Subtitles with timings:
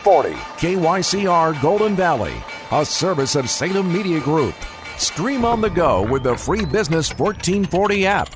[0.00, 2.34] 40 KYCR Golden Valley,
[2.72, 4.54] a service of Salem Media Group.
[4.96, 8.30] Stream on the go with the free Business 1440 app.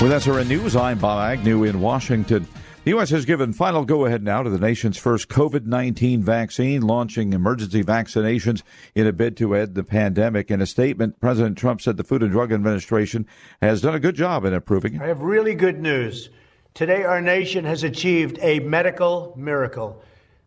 [0.00, 2.46] With SRN News, I'm Bob Agnew in Washington.
[2.84, 3.10] The U.S.
[3.10, 7.84] has given final go ahead now to the nation's first COVID 19 vaccine, launching emergency
[7.84, 8.62] vaccinations
[8.96, 10.50] in a bid to end the pandemic.
[10.50, 13.26] In a statement, President Trump said the Food and Drug Administration
[13.60, 15.02] has done a good job in approving it.
[15.02, 16.30] I have really good news.
[16.74, 20.02] Today, our nation has achieved a medical miracle.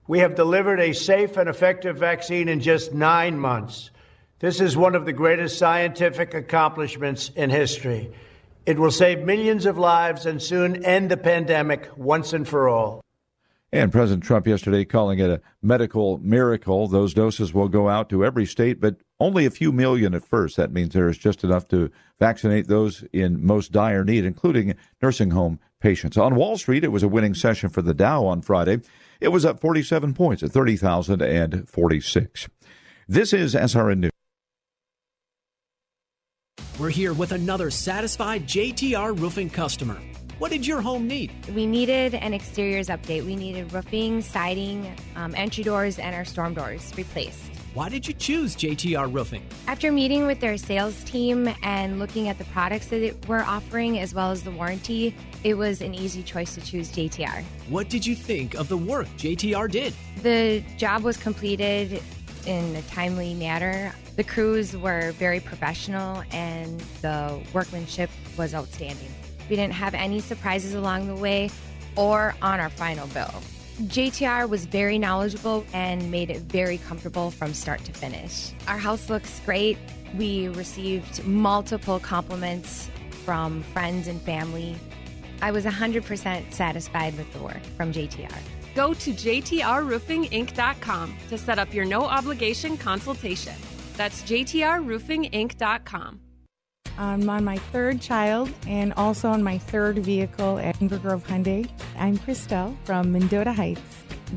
[0.07, 3.91] We have delivered a safe and effective vaccine in just nine months.
[4.39, 8.11] This is one of the greatest scientific accomplishments in history.
[8.65, 13.01] It will save millions of lives and soon end the pandemic once and for all.
[13.71, 16.87] And President Trump yesterday calling it a medical miracle.
[16.87, 20.55] Those doses will go out to every state, but only a few million at first.
[20.57, 25.29] That means there is just enough to vaccinate those in most dire need, including nursing
[25.29, 26.17] home patients.
[26.17, 28.81] On Wall Street, it was a winning session for the Dow on Friday.
[29.21, 32.49] It was up 47 points at 30,046.
[33.07, 34.11] This is SRN News.
[36.79, 40.01] We're here with another satisfied JTR roofing customer.
[40.39, 41.31] What did your home need?
[41.53, 43.23] We needed an exteriors update.
[43.23, 47.54] We needed roofing, siding, um, entry doors, and our storm doors replaced.
[47.75, 49.45] Why did you choose JTR Roofing?
[49.67, 54.13] After meeting with their sales team and looking at the products that we're offering as
[54.13, 57.43] well as the warranty, it was an easy choice to choose JTR.
[57.67, 59.93] What did you think of the work JTR did?
[60.21, 62.01] The job was completed
[62.45, 63.93] in a timely manner.
[64.15, 69.13] The crews were very professional and the workmanship was outstanding.
[69.49, 71.49] We didn't have any surprises along the way
[71.97, 73.33] or on our final bill.
[73.75, 78.53] JTR was very knowledgeable and made it very comfortable from start to finish.
[78.69, 79.77] Our house looks great.
[80.17, 82.89] We received multiple compliments
[83.25, 84.77] from friends and family.
[85.41, 88.33] I was 100% satisfied with the work from JTR.
[88.75, 93.55] Go to JTRRoofingInc.com to set up your no obligation consultation.
[93.97, 96.21] That's JTRRoofingInc.com.
[96.97, 101.69] I'm on my third child and also on my third vehicle at Inver Grove Hyundai.
[101.97, 103.81] I'm Christelle from Mendota Heights.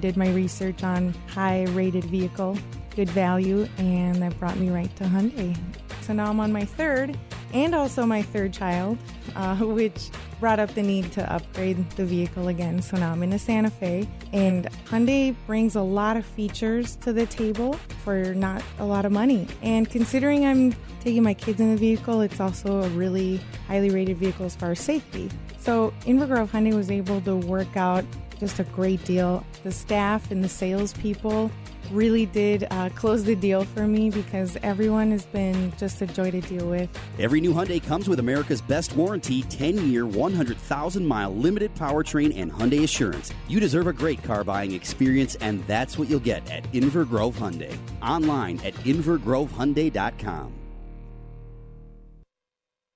[0.00, 2.58] Did my research on high rated vehicle,
[2.96, 5.56] good value, and that brought me right to Hyundai.
[6.02, 7.16] So now I'm on my third
[7.52, 8.98] and also my third child,
[9.36, 10.10] uh, which
[10.40, 12.80] brought up the need to upgrade the vehicle again.
[12.82, 17.12] So now I'm in a Santa Fe, and Hyundai brings a lot of features to
[17.12, 19.46] the table for not a lot of money.
[19.62, 24.18] And considering I'm taking my kids in the vehicle, it's also a really highly rated
[24.18, 25.30] vehicle as far as safety.
[25.58, 28.04] So Inver Grove Hyundai was able to work out
[28.38, 29.44] just a great deal.
[29.64, 31.50] The staff and the salespeople
[31.90, 36.30] really did uh, close the deal for me because everyone has been just a joy
[36.30, 36.90] to deal with.
[37.18, 42.52] Every new Hyundai comes with America's best warranty 10 year, 100,000 mile limited powertrain and
[42.52, 43.32] Hyundai Assurance.
[43.48, 47.36] You deserve a great car buying experience, and that's what you'll get at Inver Grove
[47.36, 47.76] Hyundai.
[48.02, 50.54] Online at invergrovehyundai.com.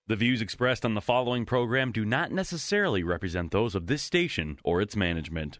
[0.08, 4.58] The views expressed on the following program do not necessarily represent those of this station
[4.64, 5.58] or its management.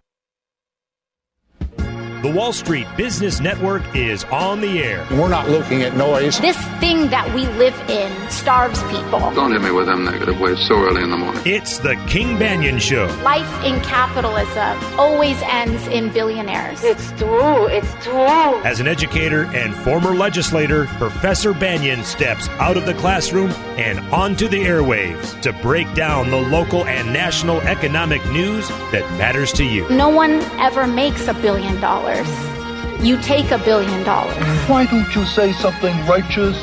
[2.23, 5.05] The Wall Street Business Network is on the air.
[5.11, 6.39] We're not looking at noise.
[6.39, 9.19] This thing that we live in starves people.
[9.35, 11.43] Don't hit me with them negative waves so early in the morning.
[11.45, 13.07] It's the King Banaian Show.
[13.25, 16.85] Life in capitalism always ends in billionaires.
[16.85, 17.67] It's true.
[17.67, 18.63] It's true.
[18.63, 24.47] As an educator and former legislator, Professor Banaian steps out of the classroom and onto
[24.47, 29.89] the airwaves to break down the local and national economic news that matters to you.
[29.89, 32.12] No one ever makes a billion dollars.
[33.03, 34.37] You take a billion dollars.
[34.69, 36.57] Why don't you say something righteous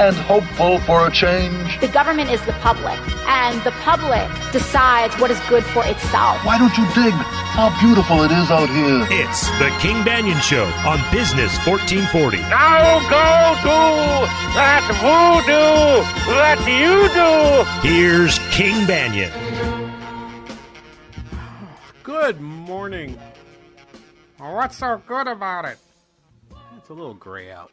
[0.00, 1.78] and hopeful for a change?
[1.80, 2.98] The government is the public,
[3.28, 6.44] and the public decides what is good for itself.
[6.44, 9.06] Why don't you dig how beautiful it is out here?
[9.10, 12.38] It's the King Banaian Show on Business 1440.
[12.48, 14.26] Now go do
[14.56, 16.02] that voodoo
[16.32, 17.88] that you do.
[17.88, 19.30] Here's King Banaian.
[22.02, 23.18] Good morning.
[24.52, 25.78] What's so good about it?
[26.76, 27.72] It's a little gray out.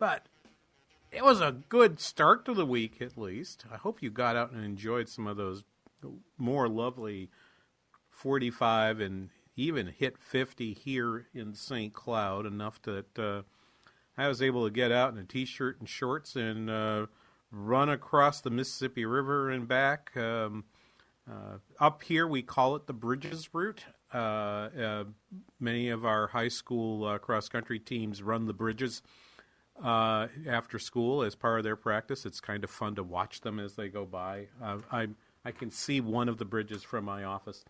[0.00, 0.26] But
[1.12, 3.64] it was a good start to the week, at least.
[3.72, 5.62] I hope you got out and enjoyed some of those
[6.36, 7.30] more lovely
[8.10, 11.92] 45 and even hit 50 here in St.
[11.92, 13.42] Cloud, enough that uh,
[14.16, 17.06] I was able to get out in a t-shirt and shorts and uh,
[17.52, 20.16] run across the Mississippi River and back.
[20.16, 20.64] Um,
[21.30, 23.84] uh, up here, we call it the Bridges Route.
[24.12, 25.04] Uh, uh,
[25.60, 29.02] many of our high school uh, cross country teams run the bridges
[29.84, 32.26] after school as part of their practice.
[32.26, 34.48] It's kind of fun to watch them as they go by.
[34.62, 35.08] I
[35.44, 37.64] I can see one of the bridges from my office.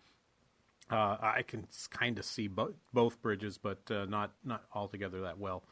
[0.89, 5.37] Uh, I can kind of see bo- both bridges, but uh, not not altogether that
[5.37, 5.63] well.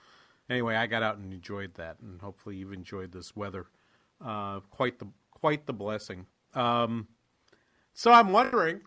[0.50, 3.66] Anyway, I got out and enjoyed that, and hopefully you've enjoyed this weather.
[4.24, 6.28] Uh, quite the quite the blessing.
[6.54, 7.08] Um,
[7.94, 8.82] so I'm wondering,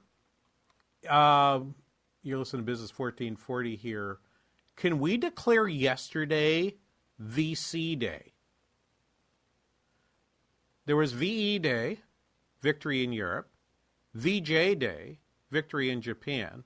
[1.08, 1.61] uh,
[2.23, 4.19] you're listening to Business 1440 here.
[4.76, 6.76] Can we declare yesterday
[7.23, 8.32] VC Day?
[10.87, 12.00] There was VE Day,
[12.61, 13.50] Victory in Europe,
[14.14, 15.19] VJ Day,
[15.50, 16.64] victory in Japan.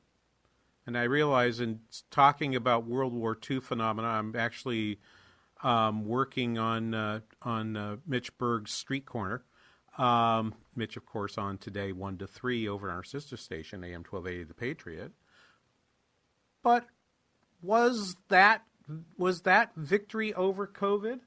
[0.87, 1.81] And I realize in
[2.11, 4.99] talking about World War II phenomena, I'm actually
[5.63, 9.45] um, working on uh, on uh, Mitch Berg's Street Corner.
[9.99, 14.03] Um, Mitch, of course, on today one to three over on our sister station, AM
[14.05, 15.13] twelve eighty, The Patriot.
[16.63, 16.87] But
[17.63, 18.63] was that
[19.17, 21.21] was that victory over COVID?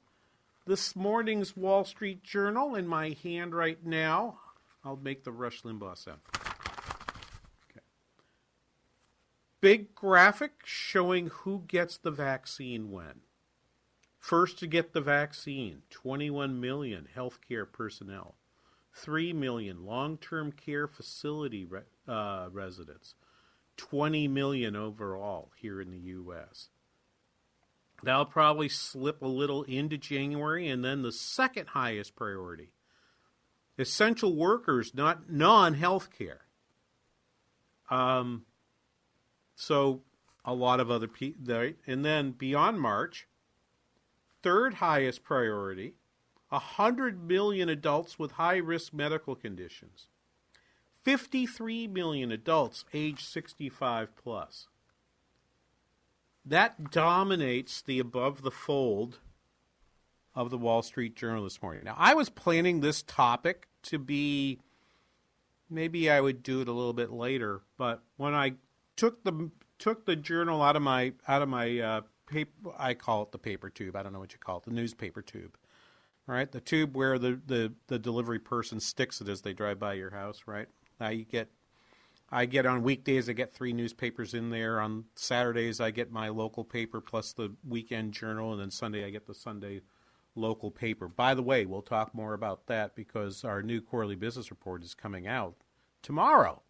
[0.66, 4.38] This morning's Wall Street Journal in my hand right now.
[4.84, 6.20] I'll make the Rush Limbaugh sound.
[9.60, 13.20] big graphic showing who gets the vaccine when.
[14.18, 18.34] First to get the vaccine, 21 million healthcare personnel,
[18.98, 23.14] 3 million long term care facility re- uh, residents,
[23.76, 26.68] 20 million overall here in the U.S.
[28.02, 32.72] That'll probably slip a little into January, and then the second highest priority
[33.78, 36.40] essential workers, not non healthcare.
[37.90, 38.44] Um,
[39.54, 40.02] so
[40.44, 41.76] a lot of other people, right?
[41.86, 43.26] And then beyond March,
[44.42, 45.94] third highest priority,
[46.48, 50.08] 100 million adults with high risk medical conditions,
[51.04, 54.68] 53 million adults age 65 plus.
[56.44, 59.18] That dominates the above the fold
[60.34, 61.82] of the Wall Street Journal this morning.
[61.84, 64.60] Now, I was planning this topic to be
[65.68, 68.54] maybe I would do it a little bit later, but when I
[68.96, 72.70] took the took the journal out of my out of my uh, paper.
[72.76, 73.96] I call it the paper tube.
[73.96, 74.64] I don't know what you call it.
[74.64, 75.56] The newspaper tube,
[76.28, 76.52] right?
[76.52, 80.10] The tube where the the, the delivery person sticks it as they drive by your
[80.10, 80.68] house, right?
[81.00, 81.48] Now you get.
[82.30, 83.30] I get on weekdays.
[83.30, 84.82] I get three newspapers in there.
[84.82, 89.08] On Saturdays, I get my local paper plus the weekend journal, and then Sunday I
[89.08, 89.80] get the Sunday
[90.34, 91.08] local paper.
[91.08, 94.92] By the way, we'll talk more about that because our new quarterly business report is
[94.92, 95.56] coming out
[96.02, 96.60] tomorrow.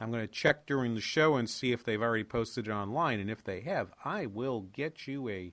[0.00, 3.18] I'm going to check during the show and see if they've already posted it online,
[3.18, 5.52] and if they have, I will get you a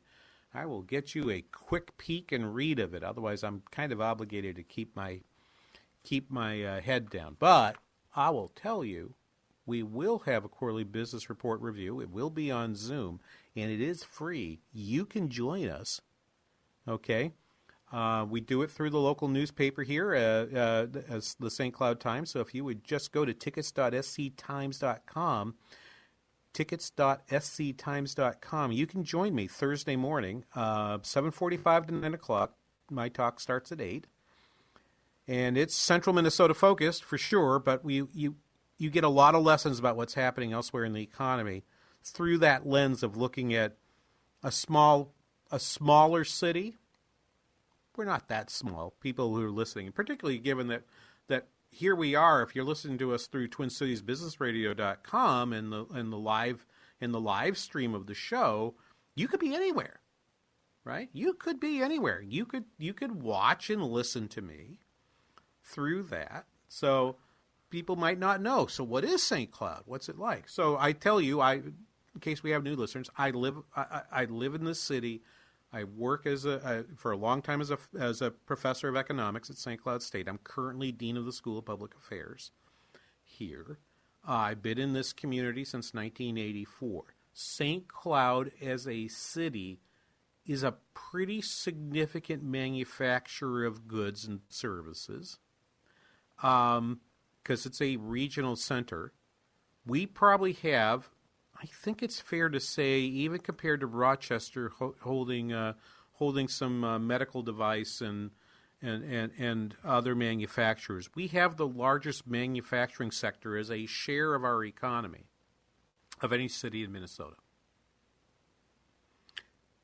[0.53, 3.03] I will get you a quick peek and read of it.
[3.03, 5.21] Otherwise, I'm kind of obligated to keep my
[6.03, 7.35] keep my uh, head down.
[7.37, 7.75] But
[8.15, 9.13] I will tell you,
[9.65, 12.01] we will have a quarterly business report review.
[12.01, 13.19] It will be on Zoom,
[13.55, 14.61] and it is free.
[14.73, 16.01] You can join us.
[16.87, 17.33] Okay.
[17.91, 20.85] Uh, we do it through the local newspaper here, uh, uh,
[21.39, 21.73] the St.
[21.73, 22.29] Cloud Times.
[22.29, 25.55] So if you would just go to tickets.sctimes.com,
[26.53, 32.55] tickets.sctimes.com, you can join me Thursday morning, uh, 7:45 to 9 o'clock.
[32.91, 34.07] My talk starts at 8,
[35.27, 37.59] and it's Central Minnesota focused for sure.
[37.59, 38.35] But we you
[38.77, 41.65] you get a lot of lessons about what's happening elsewhere in the economy
[42.03, 43.77] through that lens of looking at
[44.43, 45.13] a small
[45.51, 46.77] a smaller city
[47.99, 48.93] we're not that small.
[49.01, 50.83] People who are listening, particularly given that
[51.27, 52.41] that here we are.
[52.41, 56.65] If you're listening to us through TwinCitiesBusinessRadio.com and the and the live
[56.99, 58.75] in the live stream of the show,
[59.15, 59.99] you could be anywhere,
[60.83, 61.09] right?
[61.13, 62.21] You could be anywhere.
[62.21, 64.79] You could you could watch and listen to me
[65.63, 66.45] through that.
[66.67, 67.17] So
[67.69, 68.67] people might not know.
[68.67, 69.51] So what is St.
[69.51, 69.83] Cloud?
[69.85, 70.49] What's it like?
[70.49, 74.25] So I tell you, I in case we have new listeners, I live I, I
[74.25, 75.21] live in this city
[75.71, 79.49] I work as a, for a long time as a as a professor of economics
[79.49, 79.81] at St.
[79.81, 80.27] Cloud State.
[80.27, 82.51] I'm currently dean of the School of Public Affairs
[83.23, 83.77] here.
[84.27, 87.03] Uh, I've been in this community since 1984.
[87.33, 87.87] St.
[87.87, 89.79] Cloud as a city
[90.45, 95.37] is a pretty significant manufacturer of goods and services
[96.35, 96.99] because um,
[97.45, 99.13] it's a regional center.
[99.85, 101.09] We probably have
[101.61, 105.73] I think it's fair to say, even compared to Rochester ho- holding uh,
[106.13, 108.31] holding some uh, medical device and,
[108.81, 114.43] and and and other manufacturers, we have the largest manufacturing sector as a share of
[114.43, 115.25] our economy.
[116.21, 117.35] of any city in Minnesota.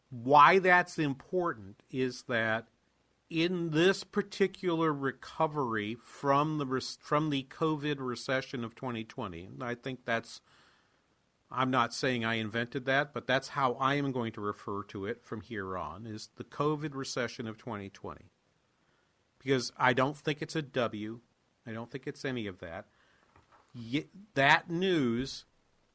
[0.10, 2.68] Why that's important is that
[3.30, 6.66] in this particular recovery from the
[7.02, 10.42] from the COVID recession of 2020, I think that's
[11.52, 15.06] I'm not saying I invented that, but that's how I am going to refer to
[15.06, 18.32] it from here on is the COVID recession of 2020.
[19.40, 21.20] Because I don't think it's a W.
[21.68, 22.86] I don't think it's any of that.
[24.34, 25.46] that news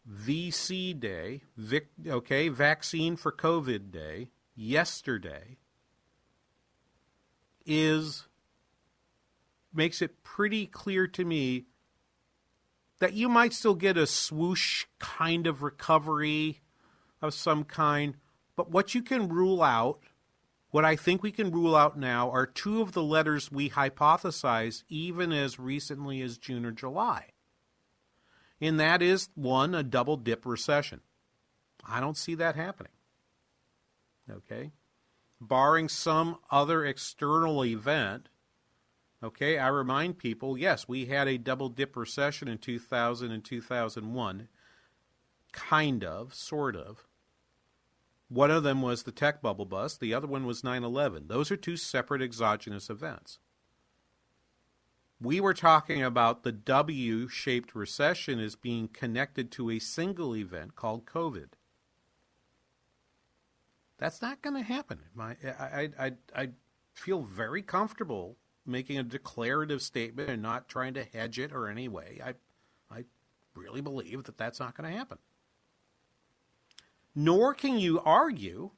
[0.09, 5.59] VC day, vic, okay, vaccine for COVID day, yesterday,
[7.67, 8.27] is
[9.73, 11.67] makes it pretty clear to me
[13.01, 16.61] that you might still get a swoosh kind of recovery
[17.21, 18.17] of some kind,
[18.57, 20.01] but what you can rule out,
[20.71, 24.85] what I think we can rule out now, are two of the letters we hypothesized
[24.89, 27.33] even as recently as June or July
[28.61, 31.01] and that is one, a double dip recession.
[31.85, 32.93] I don't see that happening.
[34.31, 34.73] Okay?
[35.41, 38.29] Barring some other external event,
[39.23, 44.49] okay, I remind people yes, we had a double dip recession in 2000 and 2001.
[45.53, 47.07] Kind of, sort of.
[48.29, 51.27] One of them was the tech bubble bust, the other one was 9 11.
[51.27, 53.39] Those are two separate exogenous events
[55.21, 60.77] we were talking about the W shaped recession as being connected to a single event
[60.77, 61.51] called COVID.
[63.99, 65.01] That's not going to happen.
[65.15, 66.49] My, I, I, I
[66.95, 68.37] feel very comfortable
[68.71, 72.21] making a declarative statement and not trying to hedge it or any way.
[72.25, 72.35] I,
[72.95, 73.05] I
[73.55, 75.19] really believe that that's not going to happen.
[77.15, 78.71] Nor can you argue,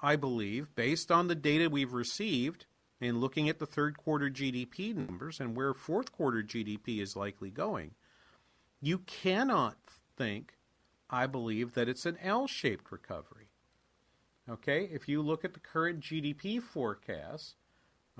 [0.00, 2.66] I believe, based on the data we've received,
[3.00, 7.50] and looking at the third quarter GDP numbers and where fourth quarter GDP is likely
[7.50, 7.92] going,
[8.80, 9.76] you cannot
[10.16, 10.54] think,
[11.08, 13.48] I believe, that it's an L shaped recovery.
[14.48, 17.54] Okay, if you look at the current GDP forecast,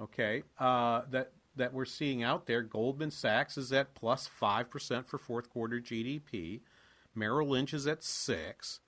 [0.00, 5.06] okay, uh, that that we're seeing out there, Goldman Sachs is at plus five percent
[5.06, 6.60] for fourth quarter GDP.
[7.14, 8.80] Merrill Lynch is at six.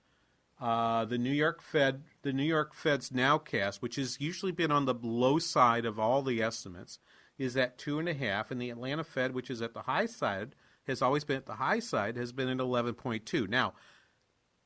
[0.60, 4.84] Uh, the New York Fed, the New York Fed's nowcast, which has usually been on
[4.84, 7.00] the low side of all the estimates,
[7.36, 10.06] is at two and a half, and the Atlanta Fed, which is at the high
[10.06, 10.54] side,
[10.86, 13.48] has always been at the high side, has been at eleven point two.
[13.48, 13.74] Now,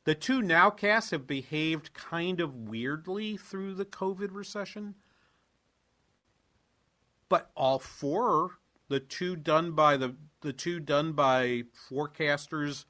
[0.05, 4.97] the two nowcasts have behaved kind of weirdly through the COVID recession,
[7.29, 12.85] but all four, the two done by the the two done by forecasters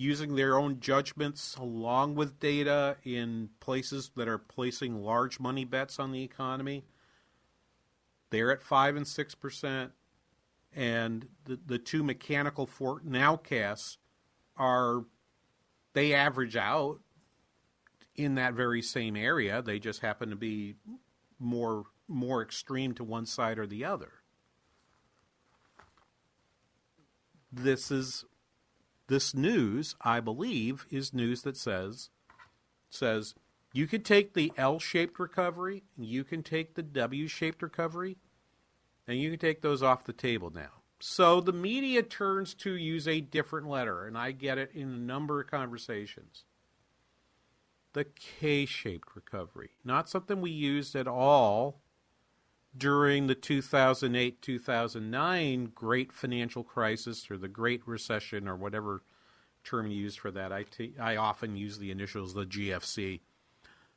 [0.00, 5.98] using their own judgments along with data in places that are placing large money bets
[5.98, 6.84] on the economy.
[8.30, 9.90] They're at 5 and 6%.
[10.74, 13.98] And the, the two mechanical for nowcasts
[14.56, 15.04] are,
[15.92, 17.00] they average out
[18.14, 19.60] in that very same area.
[19.60, 20.76] They just happen to be
[21.38, 24.12] more more extreme to one side or the other.
[27.52, 28.24] This is
[29.08, 32.10] this news, I believe, is news that says
[32.88, 33.34] says
[33.72, 38.16] you could take the L-shaped recovery, you can take the W-shaped recovery,
[39.06, 40.70] and you can take those off the table now.
[40.98, 44.98] So the media turns to use a different letter, and I get it in a
[44.98, 46.44] number of conversations.
[47.92, 49.70] The K shaped recovery.
[49.84, 51.80] Not something we used at all
[52.76, 59.02] during the 2008 2009 great financial crisis or the great recession or whatever
[59.64, 60.52] term you use for that.
[60.52, 63.20] I, t- I often use the initials the GFC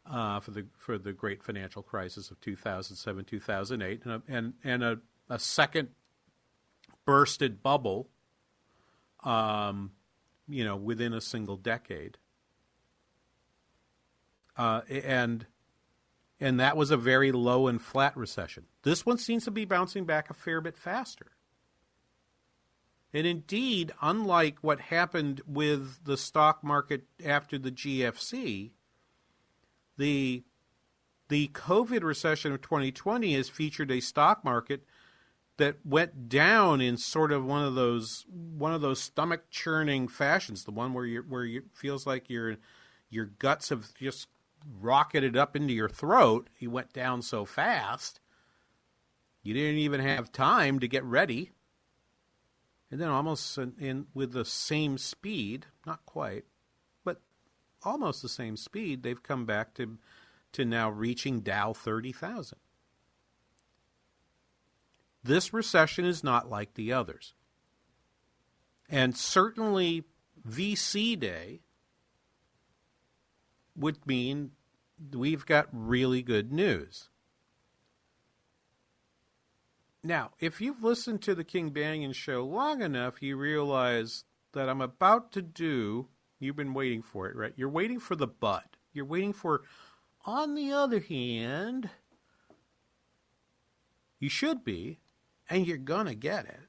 [0.10, 4.84] uh, for the for the great financial crisis of 2007 2008 and a, and, and
[4.84, 5.00] a,
[5.30, 5.90] a second
[7.06, 8.10] bursted bubble
[9.24, 9.92] um,
[10.48, 12.18] you know within a single decade.
[14.56, 15.48] Uh, and
[16.40, 18.66] and that was a very low and flat recession.
[18.84, 21.32] This one seems to be bouncing back a fair bit faster.
[23.14, 28.72] And indeed, unlike what happened with the stock market after the GFC,
[29.98, 30.44] the
[31.30, 34.84] the COVID recession of 2020 has featured a stock market
[35.58, 40.64] that went down in sort of one of those one of those stomach churning fashions,
[40.64, 42.58] the one where you where you feels like your
[43.10, 44.28] your guts have just
[44.80, 46.50] rocketed up into your throat.
[46.58, 48.20] He went down so fast,
[49.44, 51.52] you didn't even have time to get ready.
[52.90, 56.46] And then, almost in, in with the same speed, not quite,
[57.04, 57.22] but
[57.84, 59.98] almost the same speed, they've come back to
[60.54, 62.60] to now reaching Dow thirty thousand.
[65.24, 67.34] This recession is not like the others.
[68.90, 70.04] And certainly
[70.48, 71.62] VC Day
[73.76, 74.52] would mean
[75.12, 77.10] we've got really good news.
[80.04, 84.82] Now, if you've listened to the King Banaian show long enough, you realize that I'm
[84.82, 86.08] about to do,
[86.40, 87.54] you've been waiting for it, right?
[87.56, 88.76] You're waiting for the but.
[88.92, 89.62] You're waiting for,
[90.26, 91.90] on the other hand,
[94.20, 95.00] you should be,
[95.50, 96.68] and you're going to get it.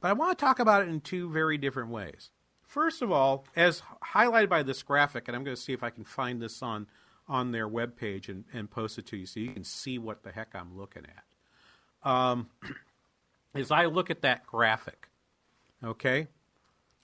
[0.00, 2.30] But I want to talk about it in two very different ways.
[2.70, 3.82] First of all, as
[4.14, 6.86] highlighted by this graphic, and I'm going to see if I can find this on,
[7.26, 10.30] on their webpage and, and post it to you so you can see what the
[10.30, 12.08] heck I'm looking at.
[12.08, 12.48] Um,
[13.56, 15.08] as I look at that graphic,
[15.82, 16.28] okay,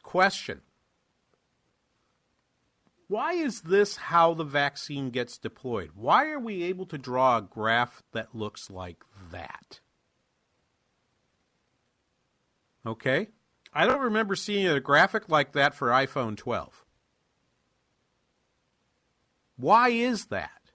[0.05, 0.61] question
[3.09, 5.91] Why is this how the vaccine gets deployed?
[5.97, 9.81] Why are we able to draw a graph that looks like that?
[12.87, 13.31] Okay?
[13.77, 16.83] I don't remember seeing a graphic like that for iPhone 12.
[19.59, 20.73] Why is that?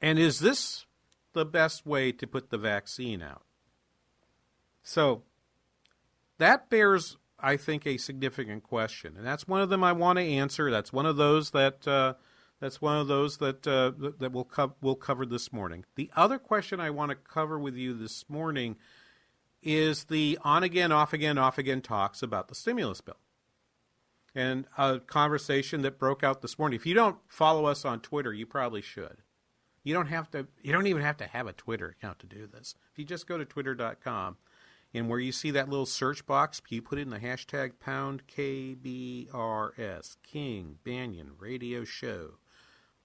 [0.00, 0.84] And is this
[1.32, 3.44] the best way to put the vaccine out?
[4.82, 5.22] So
[6.38, 10.24] that bears, I think, a significant question, and that's one of them I want to
[10.24, 10.72] answer.
[10.72, 12.14] That's one of those that uh,
[12.60, 15.84] that's one of those that uh, that we'll co- we'll cover this morning.
[15.94, 18.76] The other question I want to cover with you this morning
[19.62, 23.16] is the on again, off again, off again talks about the stimulus bill.
[24.34, 26.76] And a conversation that broke out this morning.
[26.76, 29.22] If you don't follow us on Twitter, you probably should.
[29.82, 32.46] You don't have to you don't even have to have a Twitter account to do
[32.46, 32.74] this.
[32.92, 34.36] If you just go to twitter.com
[34.92, 40.16] and where you see that little search box, you put in the hashtag pound KBRS,
[40.22, 42.34] King Banaian Radio Show.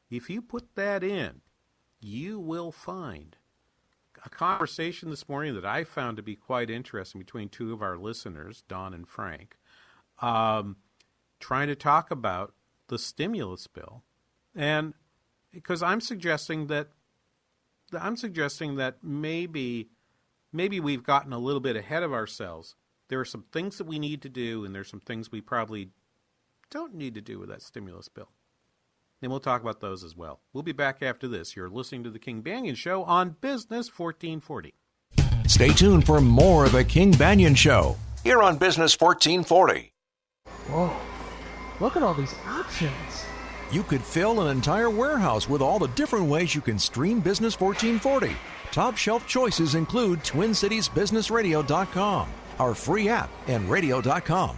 [0.09, 1.41] If you put that in,
[2.01, 3.37] you will find
[4.23, 7.97] a conversation this morning that I found to be quite interesting between two of our
[7.97, 9.57] listeners, Don and Frank,
[10.21, 10.77] um,
[11.39, 12.53] trying to talk about
[12.87, 14.03] the stimulus bill,
[14.55, 14.93] and
[15.51, 16.89] because I'm suggesting that
[17.99, 19.89] I'm suggesting that maybe
[20.53, 22.75] maybe we've gotten a little bit ahead of ourselves.
[23.07, 25.89] There are some things that we need to do, and there's some things we probably
[26.69, 28.29] don't need to do with that stimulus bill.
[29.21, 30.39] And we'll talk about those as well.
[30.51, 31.55] We'll be back after this.
[31.55, 34.73] You're listening to The King Banaian Show on Business 1440.
[35.47, 39.93] Stay tuned for more of The King Banaian Show here on Business 1440.
[40.67, 40.95] Whoa,
[41.79, 43.25] look at all these options.
[43.71, 47.59] You could fill an entire warehouse with all the different ways you can stream Business
[47.59, 48.35] 1440.
[48.71, 52.29] Top shelf choices include TwinCitiesBusinessRadio.com,
[52.59, 54.57] our free app, and radio.com.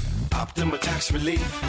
[0.33, 1.61] Optima Tax Relief.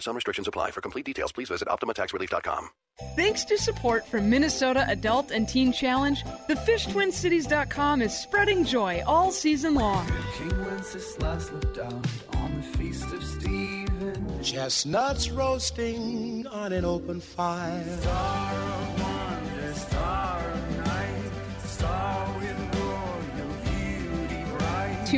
[0.00, 0.70] Some restrictions apply.
[0.70, 2.68] For complete details, please visit OptimaTaxRelief.com.
[3.14, 9.30] Thanks to support from Minnesota Adult and Teen Challenge, the FishTwinCities.com is spreading joy all
[9.30, 10.06] season long.
[10.38, 12.02] King Wenceslas looked down
[12.34, 14.42] on the feast of Stephen.
[14.42, 17.84] Chestnuts roasting on an open fire.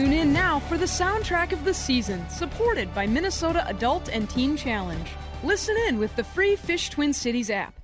[0.09, 4.57] Tune in now for the soundtrack of the season, supported by Minnesota Adult and Teen
[4.57, 5.07] Challenge.
[5.45, 7.79] Listen in with the free Fish Twin Cities app.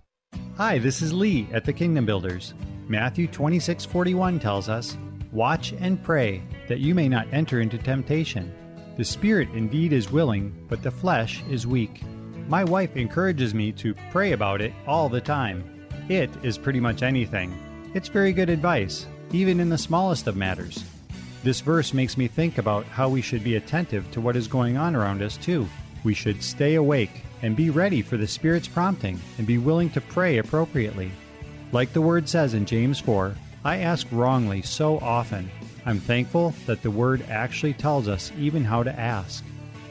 [0.56, 2.54] Hi, this is Lee at the Kingdom Builders.
[2.88, 4.96] Matthew 26:41 tells us,
[5.32, 8.50] "Watch and pray that you may not enter into temptation.
[8.96, 12.00] The spirit indeed is willing, but the flesh is weak."
[12.48, 15.62] My wife encourages me to pray about it all the time.
[16.08, 17.52] It is pretty much anything.
[17.92, 20.84] It's very good advice, even in the smallest of matters.
[21.44, 24.78] This verse makes me think about how we should be attentive to what is going
[24.78, 25.68] on around us, too.
[26.02, 30.00] We should stay awake and be ready for the Spirit's prompting and be willing to
[30.00, 31.10] pray appropriately.
[31.70, 35.50] Like the Word says in James 4, I ask wrongly so often.
[35.84, 39.44] I'm thankful that the Word actually tells us even how to ask.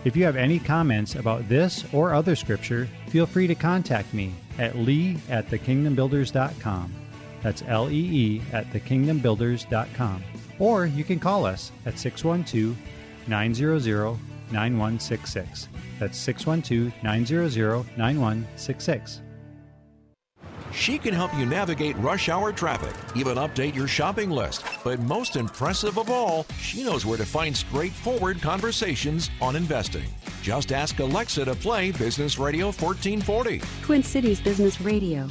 [0.06, 4.34] If you have any comments about this or other scripture, feel free to contact me
[4.58, 6.94] at lee at thekingdombuilders.com.
[7.44, 10.24] That's L E E at thekingdombuilders.com.
[10.60, 12.78] Or you can call us at 612
[13.28, 14.20] 900
[14.52, 15.70] 9166.
[16.00, 19.22] That's 612 900 9166.
[20.74, 24.66] She can help you navigate rush hour traffic, even update your shopping list.
[24.84, 30.06] But most impressive of all, she knows where to find straightforward conversations on investing.
[30.42, 33.62] Just ask Alexa to play Business Radio 1440.
[33.84, 35.30] Twin Cities Business Radio.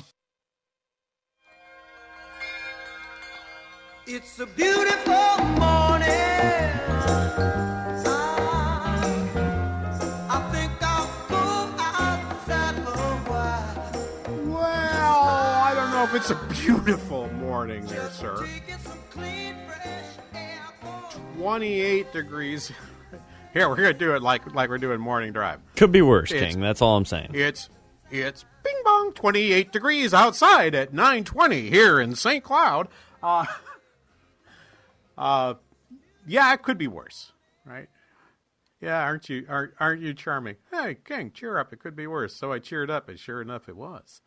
[4.07, 5.13] It's a beautiful
[5.59, 6.11] morning.
[10.29, 14.47] I think I'll go outside for a while.
[14.49, 18.45] Well, I don't know if it's a beautiful morning there, sir.
[21.37, 22.73] 28 degrees.
[23.55, 25.61] Here, we're gonna do it like like we're doing morning drive.
[25.77, 26.61] Could be worse, It's- King.
[26.63, 27.31] That's all I'm saying.
[27.35, 27.69] It's
[28.11, 32.43] it's bing bong 28 degrees outside at 9:20 here in St.
[32.43, 32.89] Cloud.
[33.23, 33.45] Uh,
[35.17, 35.55] uh,
[36.27, 37.33] yeah, it could be worse,
[37.65, 37.89] right?
[38.81, 40.57] Yeah, aren't you aren't aren't you charming?
[40.73, 41.73] Hey, King, cheer up!
[41.73, 42.35] It could be worse.
[42.35, 44.21] So I cheered up, and sure enough, it was.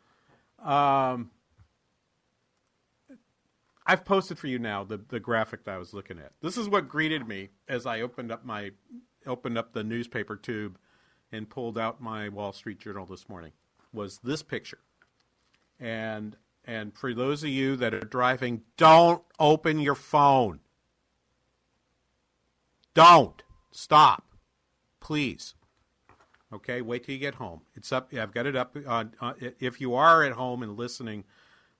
[0.63, 1.31] Um,
[3.85, 6.31] I've posted for you now the the graphic that I was looking at.
[6.41, 8.71] This is what greeted me as I opened up my
[9.27, 10.77] opened up the newspaper tube
[11.31, 13.51] and pulled out my Wall Street Journal this morning.
[13.93, 14.79] Was this picture?
[15.79, 20.61] And and for those of you that are driving, don't open your phone.
[22.95, 24.23] Don't stop,
[25.01, 25.53] please.
[26.53, 27.61] Okay, wait till you get home.
[27.75, 28.13] It's up.
[28.13, 28.77] I've got it up.
[28.87, 31.25] On, uh, if you are at home and listening,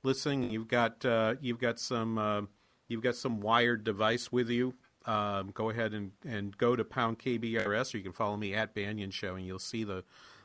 [0.04, 2.42] listening, you've got uh, you've got some uh,
[2.90, 4.74] you've got some wired device with you.
[5.06, 8.76] Um, go ahead and, and go to pound KBRS, or you can follow me at
[8.76, 10.04] Banaian Show, and you'll see the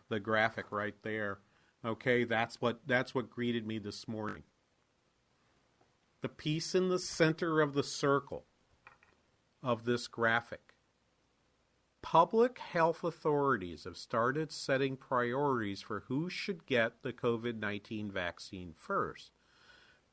[0.09, 1.39] the graphic right there.
[1.85, 4.45] Okay, that's what that's what greeted me this morning.
[6.23, 8.45] The piece in the center of the circle
[9.63, 10.75] of this graphic.
[12.03, 18.73] Public health authorities have started setting priorities for who should get the COVID 19 vaccine
[18.75, 19.33] first.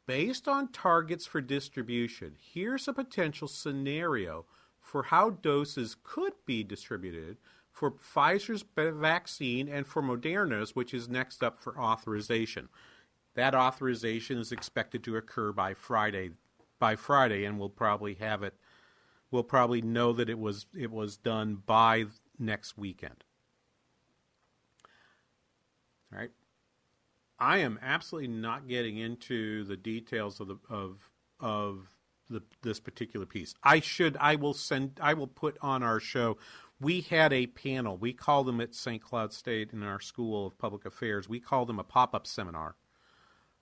[0.05, 4.45] Based on targets for distribution, here's a potential scenario
[4.79, 7.37] for how doses could be distributed
[7.71, 12.69] for Pfizer's vaccine and for Moderna's, which is next up for authorization.
[13.35, 16.31] That authorization is expected to occur by Friday,
[16.79, 18.55] by Friday, and we'll probably have it.
[19.29, 22.05] We'll probably know that it was it was done by
[22.39, 23.23] next weekend.
[26.11, 26.31] All right.
[27.39, 31.09] I am absolutely not getting into the details of the of
[31.39, 31.87] of
[32.29, 33.53] the, this particular piece.
[33.63, 34.17] I should.
[34.19, 34.99] I will send.
[35.01, 36.37] I will put on our show.
[36.79, 37.97] We had a panel.
[37.97, 39.01] We call them at St.
[39.01, 41.27] Cloud State in our School of Public Affairs.
[41.27, 42.75] We call them a pop up seminar.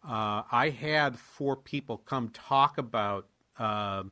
[0.04, 4.04] Uh, I had four people come talk about uh,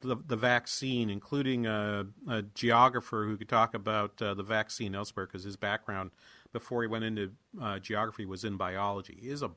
[0.00, 5.26] the, the vaccine, including a, a geographer who could talk about uh, the vaccine elsewhere
[5.26, 6.10] because his background
[6.52, 9.18] before he went into uh, geography was in biology.
[9.20, 9.50] He is a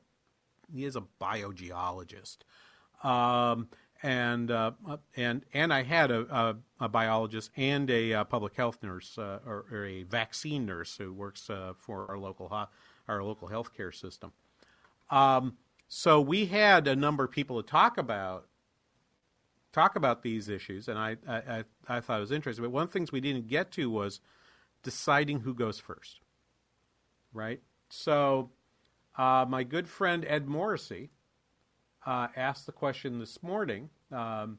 [0.72, 2.38] he is a biogeologist,
[3.04, 3.68] um,
[4.02, 4.72] and uh,
[5.16, 9.40] and and I had a, a, a biologist and a, uh public health nurse uh,
[9.46, 12.68] or, or a vaccine nurse who works uh, for our local ho-
[13.06, 14.32] our local healthcare system.
[15.10, 15.56] Um,
[15.88, 18.46] so we had a number of people to talk about
[19.72, 22.62] talk about these issues, and I, I, I, thought it was interesting.
[22.62, 24.20] But one of the things we didn't get to was
[24.82, 26.20] deciding who goes first,
[27.32, 27.60] right?
[27.88, 28.50] So
[29.16, 31.10] uh, my good friend Ed Morrissey
[32.06, 33.90] uh, asked the question this morning.
[34.10, 34.58] Um,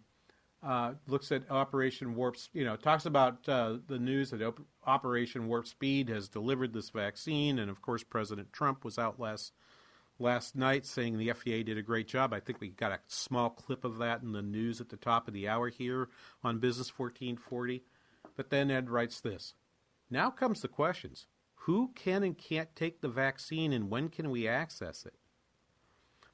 [0.66, 5.48] uh, looks at Operation Warp, you know, talks about uh, the news that Op- Operation
[5.50, 9.52] Warp Speed has delivered this vaccine, and of course President Trump was out last
[10.24, 12.34] last night saying the FDA did a great job.
[12.34, 15.28] I think we got a small clip of that in the news at the top
[15.28, 16.10] of the hour here
[16.44, 17.84] on Business 1440.
[18.36, 19.54] But then Ed writes this.
[20.10, 21.28] Now comes the questions.
[21.66, 25.14] Who can and can't take the vaccine and when can we access it?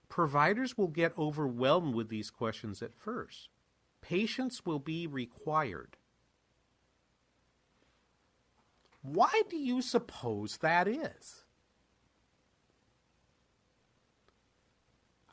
[0.07, 3.49] Providers will get overwhelmed with these questions at first.
[4.01, 5.97] Patience will be required.
[9.01, 11.43] Why do you suppose that is?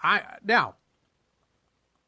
[0.02, 0.76] I now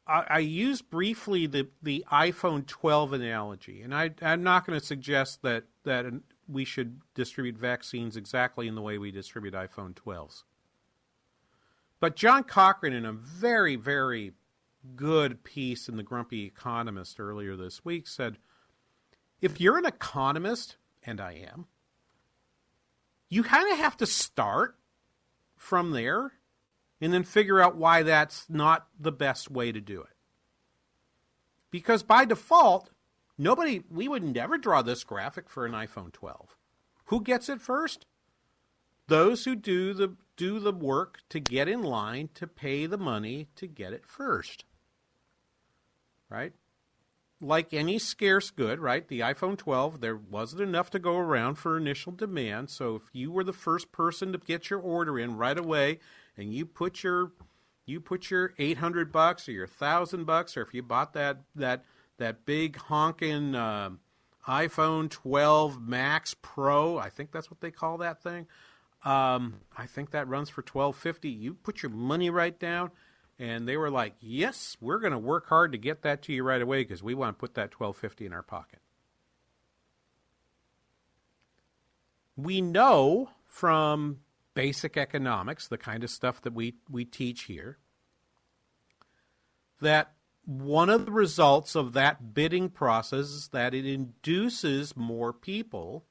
[0.09, 4.85] I, I use briefly the, the iPhone 12 analogy, and I, I'm not going to
[4.85, 6.05] suggest that that
[6.47, 10.43] we should distribute vaccines exactly in the way we distribute iPhone 12s.
[11.99, 14.33] But John Cochrane, in a very very
[14.95, 18.37] good piece in the Grumpy Economist earlier this week, said,
[19.41, 21.67] if you're an economist and I am,
[23.29, 24.75] you kind of have to start
[25.55, 26.31] from there
[27.01, 30.15] and then figure out why that's not the best way to do it.
[31.71, 32.89] Because by default,
[33.37, 36.57] nobody, we would never draw this graphic for an iPhone 12.
[37.05, 38.05] Who gets it first?
[39.07, 43.49] Those who do the do the work to get in line to pay the money
[43.57, 44.63] to get it first.
[46.29, 46.53] Right?
[47.41, 49.05] Like any scarce good, right?
[49.05, 52.69] The iPhone 12, there wasn't enough to go around for initial demand.
[52.69, 55.99] So if you were the first person to get your order in right away
[56.39, 57.33] and you put your
[57.85, 61.83] you put your 800 bucks or your 1000 bucks or if you bought that that
[62.17, 63.91] that big honking uh,
[64.47, 68.47] iPhone 12 Max Pro, I think that's what they call that thing.
[69.03, 71.29] Um, I think that runs for twelve fifty.
[71.29, 72.91] You put your money right down,
[73.37, 76.43] and they were like, "Yes, we're going to work hard to get that to you
[76.43, 78.79] right away because we want to put that twelve fifty in our pocket."
[82.35, 84.19] We know from
[84.59, 87.77] basic economics, the kind of stuff that we, we teach here,
[89.79, 90.11] that
[90.45, 96.03] one of the results of that bidding process is that it induces more people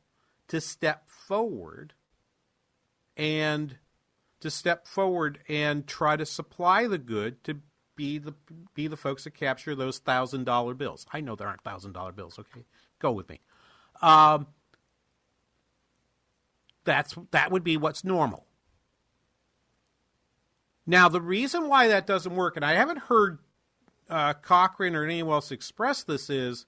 [0.47, 1.93] to step forward
[3.19, 3.77] and
[4.41, 7.61] to step forward and try to supply the good to
[7.97, 8.33] be the
[8.73, 11.05] be the folks that capture those thousand dollar bills.
[11.13, 12.39] I know there aren't thousand dollar bills.
[12.39, 12.65] Okay,
[12.99, 13.41] go with me.
[14.01, 14.47] Um,
[16.88, 18.46] that's that would be what's normal.
[20.87, 23.40] Now, the reason why that doesn't work, and I haven't heard
[24.09, 26.64] uh, Cochrane or anyone else express this, is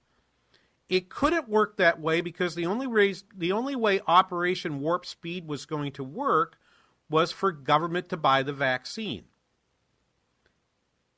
[0.87, 5.47] it couldn't work that way because the only raise, the only way Operation Warp Speed
[5.47, 6.59] was going to work
[7.09, 9.23] was for government to buy the vaccine.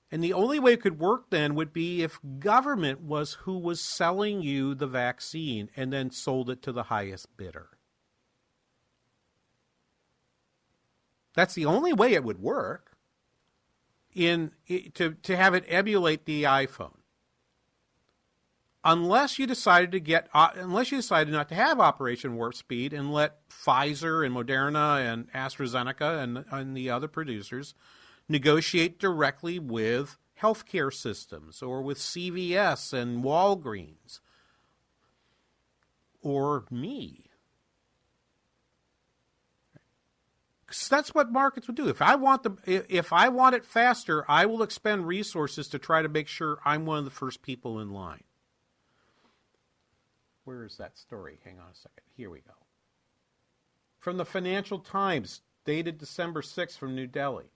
[0.09, 3.81] And the only way it could work then would be if government was who was
[3.81, 7.72] selling you the vaccine and then sold it to the highest bidder.
[11.33, 12.97] That's the only way it would work
[14.13, 14.51] in
[14.93, 16.97] to to have it emulate the iPhone.
[18.85, 22.91] Unless you decided to get, uh, unless you decided not to have Operation Warp Speed
[22.91, 27.75] and let Pfizer and Moderna and AstraZeneca and, and the other producers
[28.27, 34.19] negotiate directly with healthcare systems or with CVS and Walgreens
[36.21, 37.29] or me.
[40.73, 41.87] Because that's what markets would do.
[41.87, 46.01] If I want the if I want it faster, I will expend resources to try
[46.01, 48.23] to make sure I'm one of the first people in line.
[50.45, 51.37] Where is that story?
[51.43, 52.01] Hang on a second.
[52.17, 52.53] Here we go.
[53.99, 57.51] From the Financial Times, dated December 6 from New Delhi.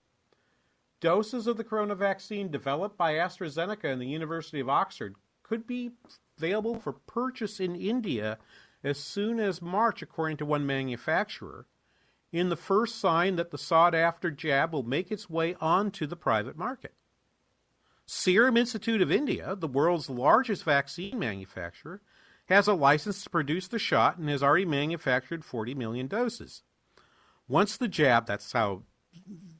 [1.00, 5.90] Doses of the corona vaccine developed by AstraZeneca and the University of Oxford could be
[6.38, 8.38] available for purchase in India
[8.84, 11.66] as soon as March, according to one manufacturer,
[12.32, 16.16] in the first sign that the sought after jab will make its way onto the
[16.16, 16.94] private market.
[18.06, 22.00] Serum Institute of India, the world's largest vaccine manufacturer,
[22.46, 26.62] has a license to produce the shot and has already manufactured 40 million doses.
[27.46, 28.82] Once the jab, that's how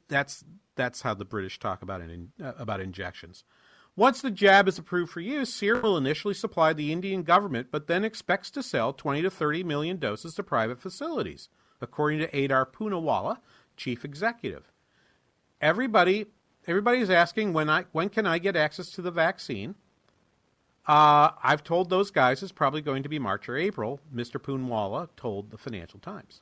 [0.07, 0.43] that's
[0.75, 3.43] that's how the British talk about in, uh, about injections.
[3.95, 7.87] Once the jab is approved for use, Serum will initially supply the Indian government, but
[7.87, 11.49] then expects to sell 20 to 30 million doses to private facilities
[11.81, 13.37] according to Adar Poonawalla,
[13.77, 14.71] chief executive.
[15.61, 16.27] Everybody,
[16.67, 19.75] everybody's asking when I when can I get access to the vaccine?
[20.87, 23.99] Uh, I've told those guys it's probably going to be March or April.
[24.13, 24.41] Mr.
[24.41, 26.41] Poonawalla told the Financial Times.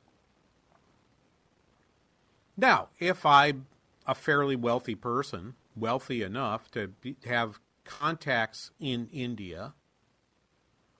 [2.56, 3.66] Now, if I'm
[4.06, 9.74] a fairly wealthy person, wealthy enough to be, have contacts in India,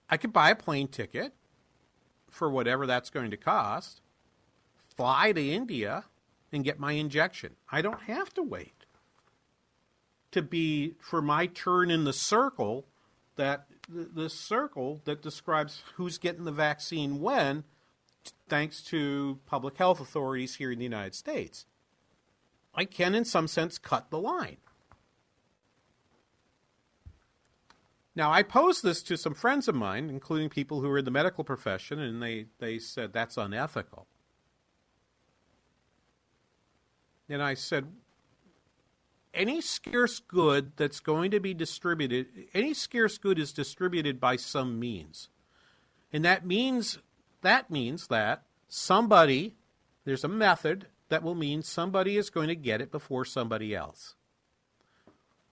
[0.09, 1.33] I could buy a plane ticket
[2.29, 4.01] for whatever that's going to cost
[4.99, 6.03] fly to India
[6.51, 7.55] and get my injection.
[7.71, 8.85] I don't have to wait
[10.31, 12.85] to be for my turn in the circle
[13.37, 17.63] that the circle that describes who's getting the vaccine when
[18.49, 21.65] thanks to public health authorities here in the United States.
[22.75, 24.57] I can in some sense cut the line.
[28.15, 31.11] Now, I posed this to some friends of mine, including people who are in the
[31.11, 34.07] medical profession, and they, they said that's unethical.
[37.29, 37.85] And I said,
[39.33, 44.79] any scarce good that's going to be distributed, any scarce good is distributed by some
[44.79, 45.29] means.
[46.11, 46.99] And that means
[47.41, 49.55] that means that somebody
[50.03, 54.15] there's a method that will mean somebody is going to get it before somebody else.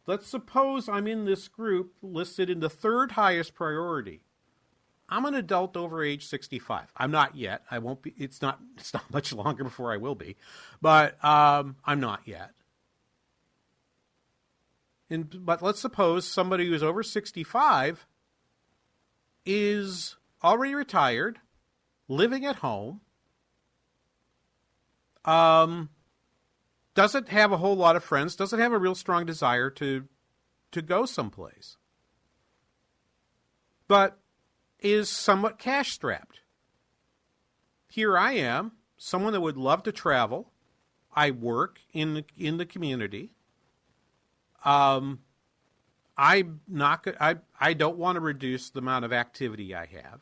[0.07, 4.21] Let's suppose I'm in this group listed in the third highest priority.
[5.09, 6.91] I'm an adult over age 65.
[6.97, 7.61] I'm not yet.
[7.71, 8.13] I won't be.
[8.17, 8.59] It's not.
[8.77, 10.35] It's not much longer before I will be,
[10.81, 12.51] but um, I'm not yet.
[15.09, 18.05] And but let's suppose somebody who's over 65
[19.45, 21.39] is already retired,
[22.07, 23.01] living at home,
[25.23, 25.89] um,
[26.93, 30.07] doesn't have a whole lot of friends, doesn't have a real strong desire to
[30.71, 31.77] to go someplace,
[33.87, 34.19] but
[34.79, 36.41] is somewhat cash strapped.
[37.89, 40.51] Here I am, someone that would love to travel.
[41.15, 43.31] I work in the, in the community.
[44.63, 45.19] Um,
[46.17, 47.07] I'm not.
[47.21, 50.21] I I don't want to reduce the amount of activity I have,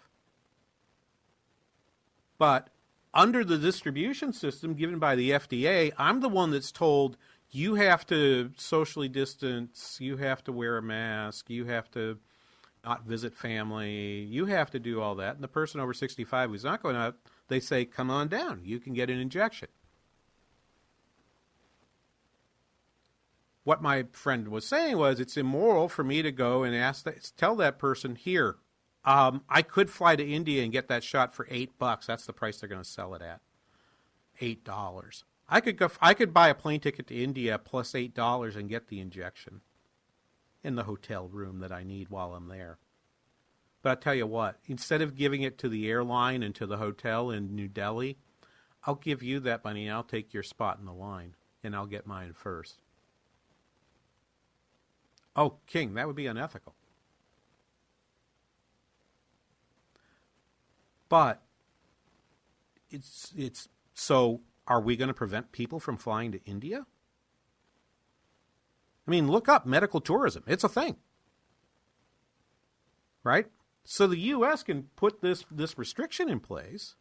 [2.38, 2.70] but
[3.14, 7.16] under the distribution system given by the FDA, I'm the one that's told
[7.50, 12.18] you have to socially distance, you have to wear a mask, you have to
[12.86, 15.36] not visit family, you have to do all that.
[15.36, 17.18] And the person over 65 who's not going out,
[17.48, 19.68] they say, come on down, you can get an injection.
[23.64, 27.32] What my friend was saying was it's immoral for me to go and ask that,
[27.36, 28.58] tell that person here,
[29.04, 32.06] um, I could fly to India and get that shot for eight bucks.
[32.06, 33.42] That's the price they're going to sell it at.
[34.40, 35.24] Eight dollars.
[35.48, 35.90] I could go.
[36.02, 39.62] I could buy a plane ticket to India plus eight dollars and get the injection
[40.66, 42.80] in the hotel room that I need while I'm there.
[43.84, 46.78] But I tell you what, instead of giving it to the airline and to the
[46.78, 48.18] hotel in New Delhi,
[48.84, 51.86] I'll give you that money and I'll take your spot in the line and I'll
[51.86, 52.82] get mine first.
[55.36, 56.74] Oh, King, that would be unethical.
[61.08, 61.44] But
[62.90, 66.88] it's it's so are we going to prevent people from flying to India?
[69.08, 70.44] I mean, look up medical tourism.
[70.48, 70.98] It's a thing.
[73.24, 73.48] Right?
[73.84, 76.96] So the US can put this this restriction in place.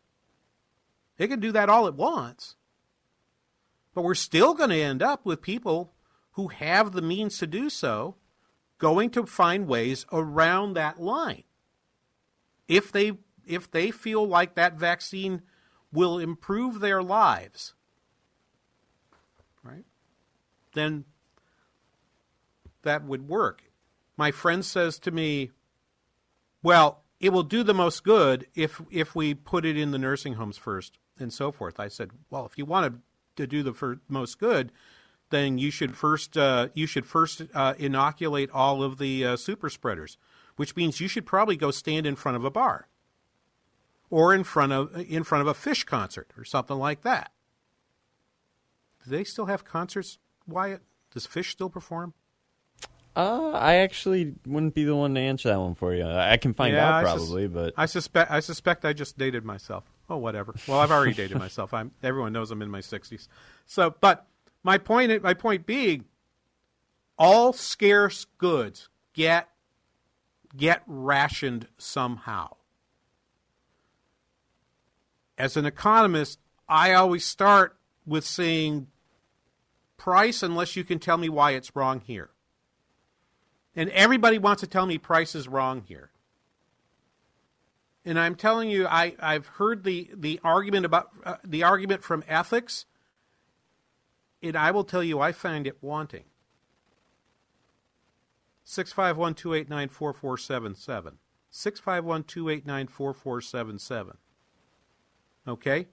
[1.17, 2.57] It can do that all it wants.
[3.95, 5.93] But we're still going to end up with people
[6.33, 8.17] who have the means to do so
[8.79, 11.45] going to find ways around that line.
[12.69, 13.13] If they
[13.47, 15.43] if they feel like that vaccine
[15.93, 17.75] will improve their lives,
[19.63, 19.85] right?
[20.75, 21.05] Then
[22.85, 23.65] that would work.
[24.17, 25.51] My friend says to me,
[26.63, 30.35] "Well, it will do the most good if if we put it in the nursing
[30.35, 33.03] homes first and so forth." I said, "Well, if you want
[33.37, 34.73] to do the most good,
[35.31, 39.69] then you should first uh, you should first uh, inoculate all of the uh, super
[39.69, 40.17] spreaders,
[40.57, 42.89] which means you should probably go stand in front of a bar
[44.11, 47.33] or in front of in front of a Phish concert or something like that.
[49.03, 50.83] Do they still have concerts, Wyatt?
[51.11, 52.15] Does Phish still perform?
[53.17, 56.05] Uh, I actually wouldn't be the one to answer that one for you.
[56.05, 59.17] I can find Yeah, out I sus- probably, but I suspect I suspect I just
[59.17, 59.85] dated myself.
[60.11, 60.55] Oh, whatever.
[60.67, 61.73] Well, I've already dated myself.
[61.73, 63.29] I'm everyone knows I'm in my sixties.
[63.67, 64.27] So, but
[64.65, 66.07] my point my point being,
[67.17, 69.49] all scarce goods get
[70.57, 72.57] get rationed somehow.
[75.39, 78.89] As an economist, I always start with saying
[79.97, 82.31] price unless you can tell me why it's wrong here.
[83.77, 86.11] And everybody wants to tell me price is wrong here.
[88.05, 92.23] And I'm telling you, I, I've heard the, the argument about uh, the argument from
[92.29, 92.85] ethics,
[94.43, 96.25] and I will tell you, I find it wanting.
[98.63, 101.19] Six five one two eight nine four four seven seven.
[101.51, 104.19] Six five one two eight nine four four seven seven.
[105.47, 105.87] Okay.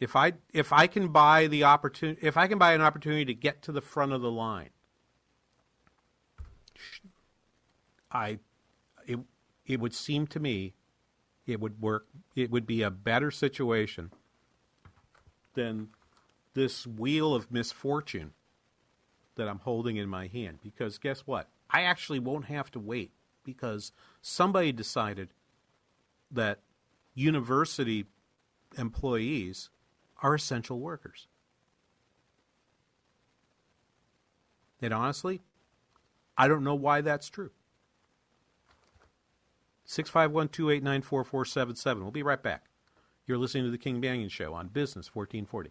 [0.00, 3.34] If I if I can buy the opportunity, if I can buy an opportunity to
[3.34, 4.70] get to the front of the line,
[8.10, 8.38] I
[9.06, 9.18] it
[9.66, 10.74] it would seem to me
[11.46, 14.10] it would work it would be a better situation
[15.54, 15.88] than
[16.54, 18.32] this wheel of misfortune
[19.36, 21.48] that I'm holding in my hand because guess what?
[21.70, 23.12] I actually won't have to wait
[23.44, 25.28] because somebody decided
[26.30, 26.60] that
[27.14, 28.06] university
[28.76, 29.70] employees
[30.22, 31.28] are essential workers.
[34.80, 35.40] And honestly,
[36.36, 37.50] I don't know why that's true.
[39.90, 42.02] 651 289 4477.
[42.02, 42.66] We'll be right back.
[43.26, 45.70] You're listening to The King Banaian Show on Business 1440.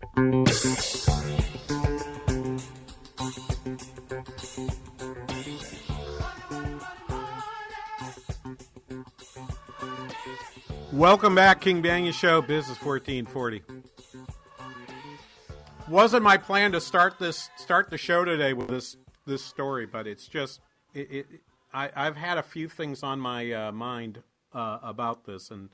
[11.01, 13.63] Welcome back, King Banaian Show, Business 1440.
[15.89, 20.05] Wasn't my plan to start this start the show today with this this story, but
[20.05, 20.61] it's just
[20.93, 21.07] it.
[21.09, 21.25] it
[21.73, 24.21] I, I've had a few things on my uh, mind
[24.53, 25.69] uh, about this, and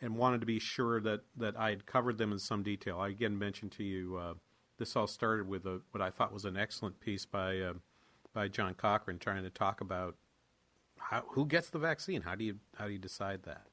[0.00, 3.00] and wanted to be sure that that I had covered them in some detail.
[3.00, 4.34] I again mentioned to you uh,
[4.78, 7.72] this all started with a, what I thought was an excellent piece by uh,
[8.32, 10.14] by John Cochrane trying to talk about
[10.96, 12.22] how, who gets the vaccine.
[12.22, 13.66] How do you how do you decide that?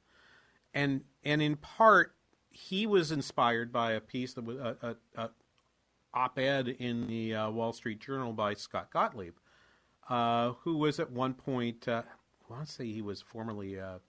[0.73, 2.15] And and in part
[2.49, 5.29] he was inspired by a piece that was a, a, a
[6.13, 9.35] op-ed in the uh, Wall Street Journal by Scott Gottlieb,
[10.09, 13.99] uh, who was at one point uh, I want to say he was formerly uh,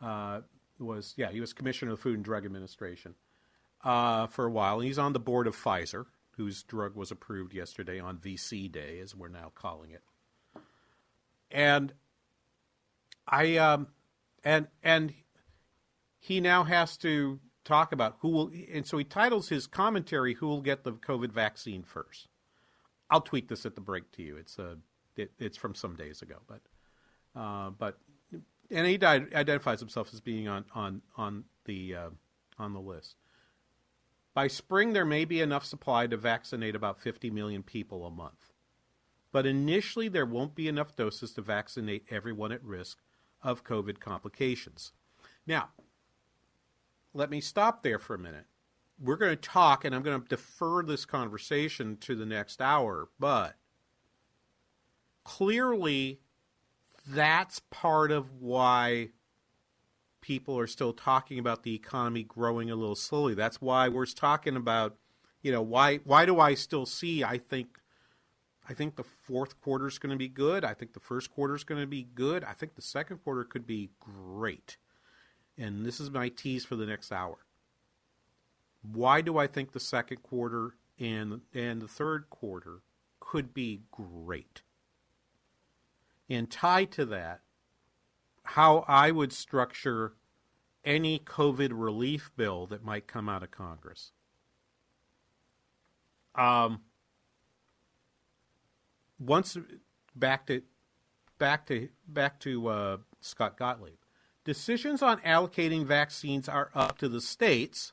[0.00, 0.42] uh,
[0.78, 3.14] was yeah he was commissioner of the Food and Drug Administration
[3.84, 4.80] uh, for a while.
[4.80, 6.06] He's on the board of Pfizer,
[6.36, 10.02] whose drug was approved yesterday on VC Day, as we're now calling it,
[11.50, 11.92] and
[13.26, 13.88] I um,
[14.44, 15.14] and and
[16.20, 20.46] he now has to talk about who will, and so he titles his commentary "Who
[20.46, 22.28] will get the COVID vaccine first.
[23.10, 24.36] I'll tweet this at the break to you.
[24.36, 24.76] It's a,
[25.16, 26.60] it, it's from some days ago, but,
[27.34, 27.98] uh, but,
[28.70, 32.10] and he identifies himself as being on on on the uh,
[32.58, 33.16] on the list.
[34.34, 38.52] By spring, there may be enough supply to vaccinate about 50 million people a month,
[39.32, 42.98] but initially there won't be enough doses to vaccinate everyone at risk
[43.42, 44.92] of COVID complications.
[45.46, 45.70] Now,
[47.14, 48.46] let me stop there for a minute.
[48.98, 53.08] We're going to talk, and I'm going to defer this conversation to the next hour,
[53.18, 53.56] but
[55.24, 56.20] clearly
[57.06, 59.08] that's part of why
[60.20, 63.34] people are still talking about the economy growing a little slowly.
[63.34, 64.96] That's why we're talking about,
[65.42, 67.78] you know, why why do I still see I think
[68.68, 70.64] I think the fourth quarter is going to be good.
[70.64, 72.44] I think the first quarter is going to be good.
[72.44, 74.76] I think the second quarter could be great.
[75.60, 77.36] And this is my tease for the next hour.
[78.80, 82.80] Why do I think the second quarter and and the third quarter
[83.20, 84.62] could be great?
[86.30, 87.40] And tied to that,
[88.42, 90.14] how I would structure
[90.82, 94.12] any COVID relief bill that might come out of Congress.
[96.34, 96.80] Um,
[99.18, 99.58] once
[100.16, 100.62] back to
[101.38, 103.99] back to back to uh, Scott Gottlieb.
[104.44, 107.92] Decisions on allocating vaccines are up to the states,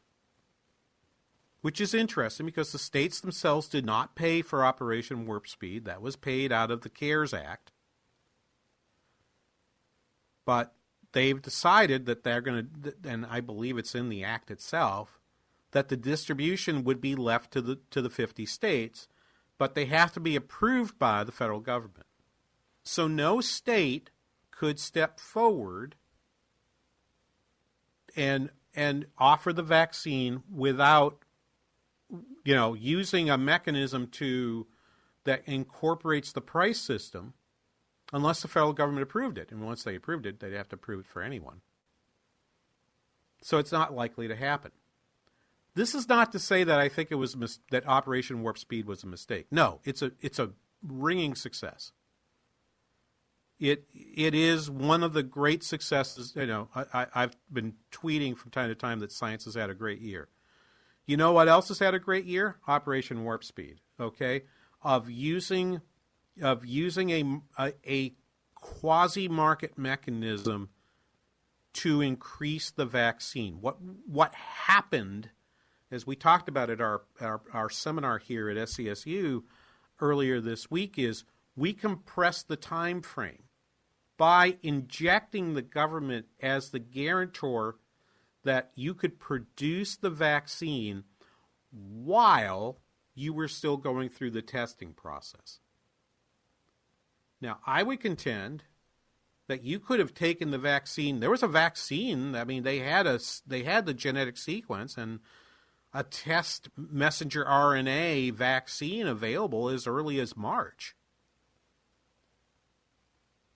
[1.62, 5.86] which is interesting because the states themselves did not pay for Operation Warp Speed.
[5.86, 7.72] That was paid out of the CARES Act.
[10.46, 10.74] But
[11.12, 15.20] they've decided that they're going to, and I believe it's in the act itself,
[15.72, 19.10] that the distribution would be left to the to the 50 states,
[19.58, 22.06] but they have to be approved by the federal government.
[22.84, 24.12] So no state
[24.50, 25.96] could step forward
[28.18, 31.20] and and offer the vaccine without
[32.44, 34.68] you know using a mechanism to
[35.24, 37.34] that incorporates the price system
[38.14, 39.52] unless the federal government approved it.
[39.52, 41.62] And once they approved it, they'd have to approve it for anyone.
[43.42, 44.72] So it's not likely to happen.
[45.76, 48.88] This is not to say that I think it was mis- that Operation Warp Speed
[48.88, 49.48] was a mistake.
[49.52, 50.52] No, it's a it's a
[50.82, 51.92] ringing success.
[53.60, 56.34] It it is one of the great successes.
[56.36, 59.74] You know, I, I've been tweeting from time to time that science has had a
[59.74, 60.28] great year.
[61.06, 62.58] You know what else has had a great year?
[62.68, 63.80] Operation Warp Speed.
[64.00, 64.44] Okay,
[64.84, 65.82] of using
[66.42, 68.14] of using a, a, a
[68.54, 70.70] quasi market mechanism
[71.74, 73.62] to increase the vaccine.
[73.62, 75.30] What what happened,
[75.92, 79.44] as we talked about at our, our, our seminar here at SCSU
[80.00, 81.24] earlier this week, is
[81.56, 83.44] we compressed the time frame
[84.18, 87.78] by injecting the government as the guarantor
[88.44, 91.04] that you could produce the vaccine
[91.72, 92.80] while
[93.14, 95.60] you were still going through the testing process.
[97.40, 98.64] Now, I would contend
[99.48, 101.20] that you could have taken the vaccine.
[101.20, 102.36] There was a vaccine.
[102.36, 105.20] I mean, they had a they had the genetic sequence and
[105.94, 110.96] a test messenger RNA vaccine available as early as March.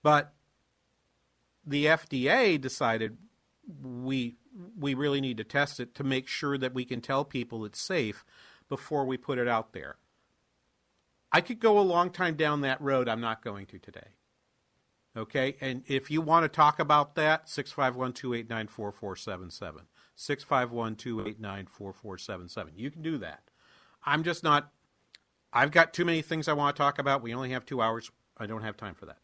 [0.02, 0.32] But
[1.66, 3.16] the FDA decided
[3.82, 4.36] we
[4.78, 7.80] we really need to test it to make sure that we can tell people it's
[7.80, 8.24] safe
[8.68, 9.96] before we put it out there.
[11.30, 13.08] I could go a long time down that road.
[13.08, 14.08] I'm not going to today.
[15.16, 15.56] Okay?
[15.60, 19.86] And if you want to talk about that, 651 289 4477.
[20.14, 22.72] 651 289 4477.
[22.76, 23.42] You can do that.
[24.04, 24.70] I'm just not,
[25.52, 27.22] I've got too many things I want to talk about.
[27.22, 28.10] We only have two hours.
[28.36, 29.18] I don't have time for that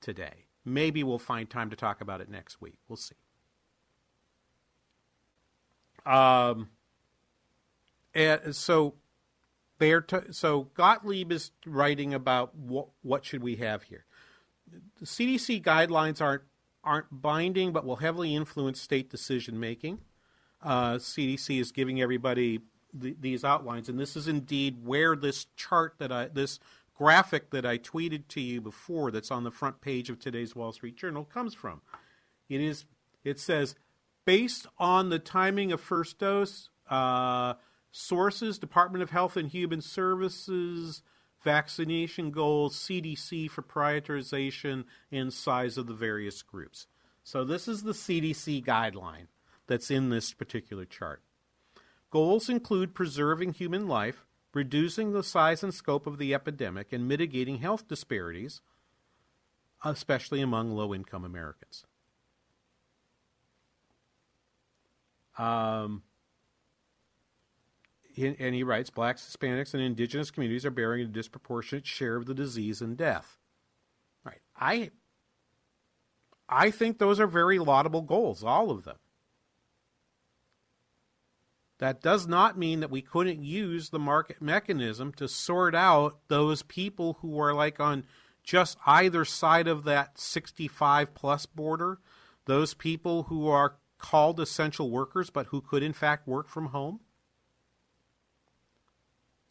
[0.00, 0.46] today.
[0.64, 2.78] Maybe we'll find time to talk about it next week.
[2.88, 3.16] We'll see.
[6.06, 6.68] Um,
[8.14, 8.94] and so
[9.78, 14.04] they're t- so Gottlieb is writing about what what should we have here.
[15.00, 16.42] The CDC guidelines aren't
[16.84, 19.98] aren't binding, but will heavily influence state decision making.
[20.62, 22.60] Uh, CDC is giving everybody
[22.92, 26.58] the, these outlines, and this is indeed where this chart that I this
[27.02, 30.70] graphic that I tweeted to you before, that's on the front page of today's Wall
[30.70, 31.80] Street Journal, comes from.
[32.48, 32.84] It is
[33.24, 33.74] it says
[34.24, 36.70] based on the timing of first dose.
[36.88, 37.54] Uh,
[37.90, 41.02] Sources Department of Health and Human Services,
[41.42, 46.86] vaccination goals, CDC for prioritization and size of the various groups.
[47.24, 49.26] So, this is the CDC guideline
[49.66, 51.20] that's in this particular chart.
[52.10, 54.24] Goals include preserving human life,
[54.54, 58.60] reducing the size and scope of the epidemic, and mitigating health disparities,
[59.84, 61.84] especially among low income Americans.
[65.38, 66.02] Um,
[68.16, 72.34] and he writes blacks, Hispanics, and indigenous communities are bearing a disproportionate share of the
[72.34, 73.38] disease and death.
[74.24, 74.40] Right.
[74.56, 74.90] I
[76.48, 78.98] I think those are very laudable goals, all of them.
[81.82, 86.62] That does not mean that we couldn't use the market mechanism to sort out those
[86.62, 88.04] people who are like on
[88.44, 91.98] just either side of that 65 plus border,
[92.44, 97.00] those people who are called essential workers but who could in fact work from home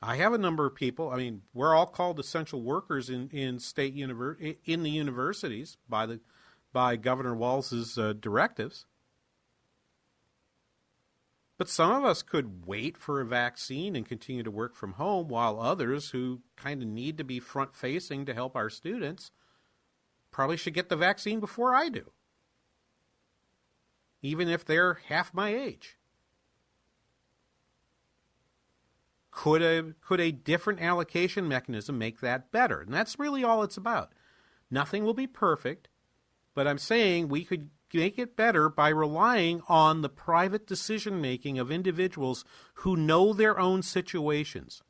[0.01, 1.09] I have a number of people.
[1.09, 6.05] I mean, we're all called essential workers in in state univer- in the universities by
[6.05, 6.21] the
[6.71, 8.85] by Governor Walz's uh, directives.
[11.61, 15.27] But some of us could wait for a vaccine and continue to work from home,
[15.27, 19.29] while others who kind of need to be front facing to help our students
[20.31, 22.13] probably should get the vaccine before I do,
[24.23, 25.99] even if they're half my age.
[29.29, 32.81] Could a could a different allocation mechanism make that better?
[32.81, 34.13] And that's really all it's about.
[34.71, 35.89] Nothing will be perfect,
[36.55, 41.59] but I'm saying we could make it better by relying on the private decision making
[41.59, 42.43] of individuals
[42.75, 44.83] who know their own situations.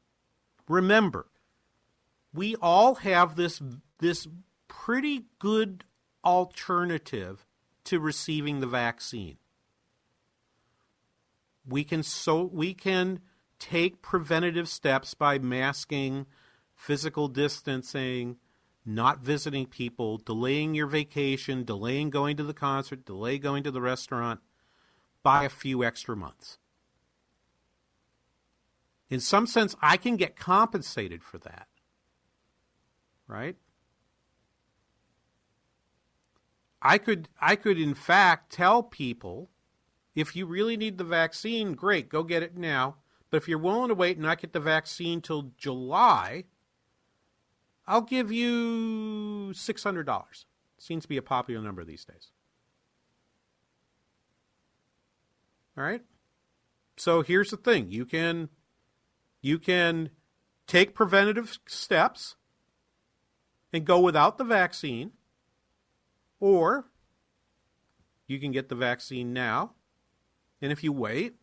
[0.68, 1.28] Remember,
[2.34, 3.62] we all have this
[4.00, 4.28] this
[4.68, 5.84] pretty good
[6.24, 7.46] alternative
[7.84, 9.38] to receiving the vaccine.
[11.68, 13.20] We can so we can
[13.60, 16.26] take preventative steps by masking,
[16.74, 18.38] physical distancing,
[18.86, 23.82] not visiting people, delaying your vacation, delaying going to the concert, delay going to the
[23.82, 24.40] restaurant
[25.24, 26.58] by a few extra months.
[29.10, 31.68] In some sense, I can get compensated for that.
[33.28, 33.56] Right?
[36.82, 39.50] I could I could in fact tell people
[40.16, 42.96] if you really need the vaccine, great, go get it now.
[43.30, 46.46] But if you're willing to wait and not get the vaccine till July,
[47.88, 50.46] I'll give you $600.
[50.78, 52.32] Seems to be a popular number these days.
[55.78, 56.02] All right?
[56.98, 57.90] So here's the thing.
[57.90, 58.50] You can
[59.42, 60.12] you can
[60.68, 62.36] take preventative steps
[63.74, 65.12] and go without the vaccine
[66.40, 66.86] or
[68.28, 69.74] you can get the vaccine now
[70.62, 71.36] and if you wait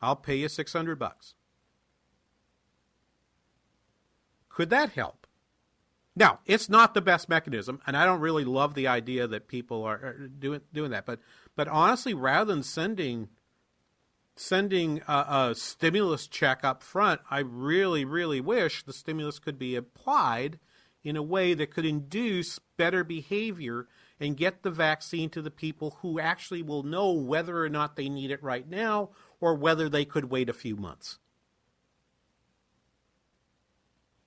[0.00, 1.34] I'll pay you 600 bucks.
[4.48, 5.21] Could that help?
[6.14, 9.82] Now, it's not the best mechanism, and I don't really love the idea that people
[9.84, 11.06] are, doing doing that.
[11.06, 11.20] But
[11.56, 13.28] but honestly, rather than sending
[14.36, 19.74] sending a, a stimulus check up front, I really really wish the stimulus could be
[19.74, 20.58] applied
[21.02, 23.88] in a way that could induce better behavior
[24.20, 28.08] and get the vaccine to the people who actually will know whether or not they
[28.08, 29.10] need it right now
[29.40, 31.18] or whether they could wait a few months.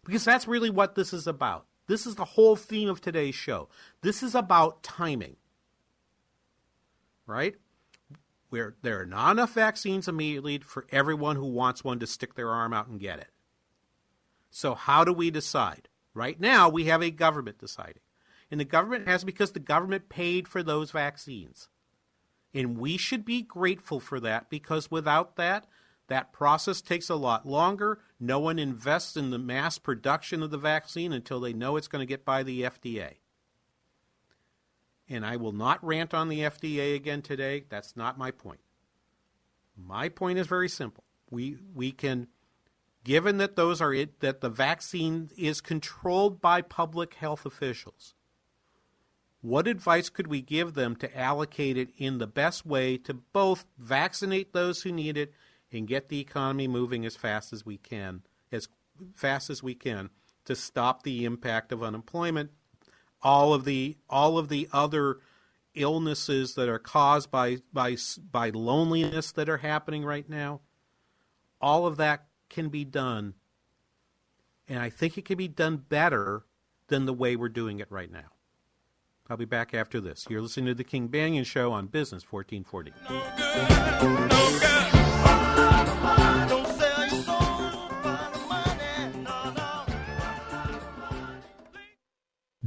[0.04, 1.66] Because that's really what this is about.
[1.88, 3.70] This is the whole theme of today's show.
[4.02, 5.36] This is about timing.
[7.28, 7.56] Right?
[8.50, 12.50] Where there are not enough vaccines immediately for everyone who wants one to stick their
[12.50, 13.30] arm out and get it.
[14.50, 15.90] So, how do we decide?
[16.14, 18.02] Right now, we have a government deciding.
[18.50, 21.68] And the government has because the government paid for those vaccines.
[22.54, 25.68] And we should be grateful for that because without that,
[26.08, 28.00] that process takes a lot longer.
[28.20, 32.02] No one invests in the mass production of the vaccine until they know it's going
[32.02, 33.16] to get by the FDA.
[35.10, 37.66] And I will not rant on the FDA again today.
[37.70, 38.60] That's not my point.
[39.78, 41.04] My point is very simple.
[41.30, 42.28] We we can
[43.04, 48.14] given that those are it that the vaccine is controlled by public health officials.
[49.42, 53.66] What advice could we give them to allocate it in the best way to both
[53.78, 55.34] vaccinate those who need it
[55.72, 58.68] and get the economy moving as fast as we can, as
[59.14, 60.10] fast as we can
[60.46, 62.52] to stop the impact of unemployment,
[63.22, 65.20] all of the all of the other
[65.74, 67.98] illnesses that are caused by by
[68.32, 70.62] by loneliness that are happening right now.
[71.60, 73.34] All of that can be done
[74.68, 76.46] and I think it can be done better
[76.88, 78.32] than the way we're doing it right now.
[79.30, 80.26] I'll be back after this.
[80.30, 84.65] You're listening to the King Banaian Show on Business 1440.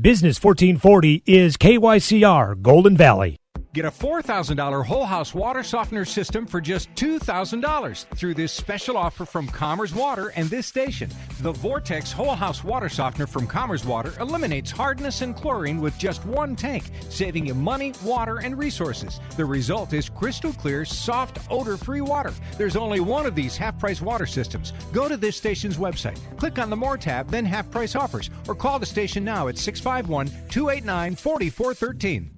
[0.01, 3.37] Business 1440 is KYCR Golden Valley.
[3.75, 9.27] Get a $4,000 whole house water softener system for just $2,000 through this special offer
[9.27, 11.11] from Commerce Water and this station.
[11.41, 16.25] The Vortex whole house water softener from Commerce Water eliminates hardness and chlorine with just
[16.25, 19.21] one tank, saving you money, water, and resources.
[19.37, 22.33] The result is crystal clear, soft, odor free water.
[22.57, 24.73] There's only one of these half price water systems.
[24.95, 28.55] Go to this station's website, click on the More tab, then half price offers, or
[28.55, 32.38] call the station now at 651 289 4413.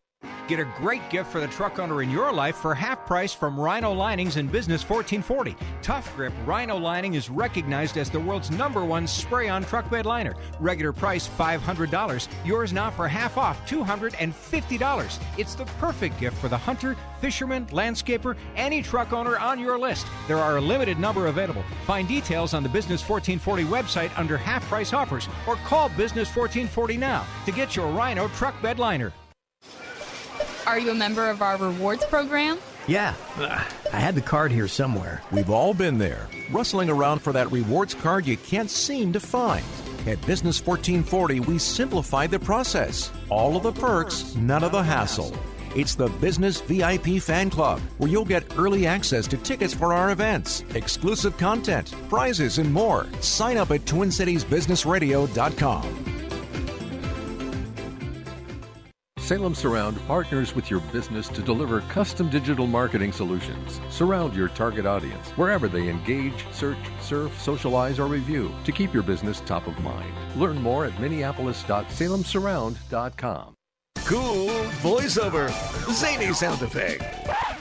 [0.51, 3.57] Get a great gift for the truck owner in your life for half price from
[3.57, 5.55] Rhino Linings and Business 1440.
[5.81, 10.05] Tough Grip Rhino Lining is recognized as the world's number one spray on truck bed
[10.05, 10.35] liner.
[10.59, 12.27] Regular price $500.
[12.43, 15.19] Yours now for half off $250.
[15.37, 20.05] It's the perfect gift for the hunter, fisherman, landscaper, any truck owner on your list.
[20.27, 21.63] There are a limited number available.
[21.85, 26.97] Find details on the Business 1440 website under half price offers or call Business 1440
[26.97, 29.13] now to get your Rhino truck bed liner.
[30.67, 32.57] Are you a member of our rewards program?
[32.87, 35.21] Yeah, I had the card here somewhere.
[35.31, 39.65] We've all been there, rustling around for that rewards card you can't seem to find.
[40.07, 43.11] At Business 1440, we simplify the process.
[43.29, 45.35] All of the perks, none of the hassle.
[45.75, 50.11] It's the Business VIP Fan Club, where you'll get early access to tickets for our
[50.11, 53.07] events, exclusive content, prizes, and more.
[53.21, 56.10] Sign up at TwinCitiesBusinessRadio.com.
[59.31, 63.79] Salem Surround partners with your business to deliver custom digital marketing solutions.
[63.89, 69.03] Surround your target audience wherever they engage, search, surf, socialize, or review to keep your
[69.03, 70.13] business top of mind.
[70.35, 73.53] Learn more at minneapolis.salemsurround.com.
[74.03, 74.49] Cool
[74.83, 75.49] voiceover,
[75.93, 77.01] zany sound effect.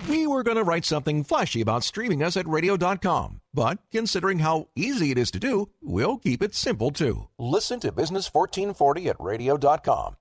[0.08, 4.66] We were going to write something flashy about streaming us at radio.com, but considering how
[4.74, 7.28] easy it is to do, we'll keep it simple too.
[7.38, 10.16] Listen to Business 1440 at radio.com.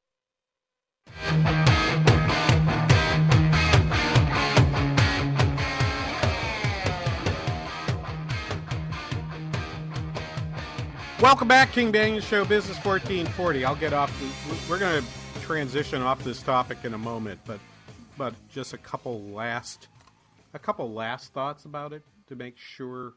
[11.21, 13.65] Welcome back, King Banaian Show, Business 1440.
[13.65, 14.09] I'll get off.
[14.69, 17.59] We're going to transition off this topic in a moment, but
[18.17, 19.89] but just a couple last
[20.53, 23.15] a couple last thoughts about it to make sure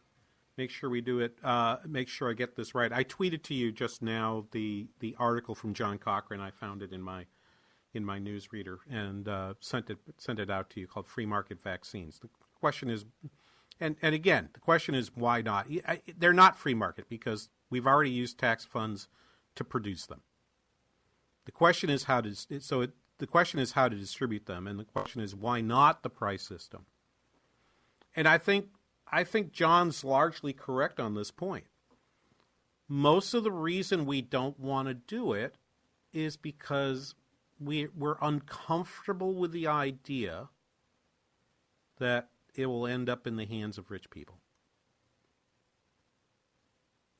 [0.59, 1.37] make sure we do it.
[1.45, 2.93] Uh, make sure I get this right.
[2.93, 6.41] I tweeted to you just now the the article from John Cochrane.
[6.41, 7.27] I found it in my
[7.95, 11.63] in my newsreader and uh, sent it sent it out to you called Free Market
[11.63, 12.19] Vaccines.
[12.21, 12.29] The
[12.59, 13.05] question is,
[13.81, 15.67] and and again, the question is why not?
[16.17, 19.09] They're not free market because we've already used tax funds
[19.57, 20.23] to produce them.
[21.45, 24.79] The question is how to so it, the question is how to distribute them, and
[24.79, 26.87] the question is why not the price system.
[28.17, 28.67] And I think
[29.11, 31.65] I think John's largely correct on this point.
[32.89, 35.57] Most of the reason we don't want to do it
[36.13, 37.15] is because
[37.65, 40.49] we we're uncomfortable with the idea
[41.99, 44.39] that it will end up in the hands of rich people.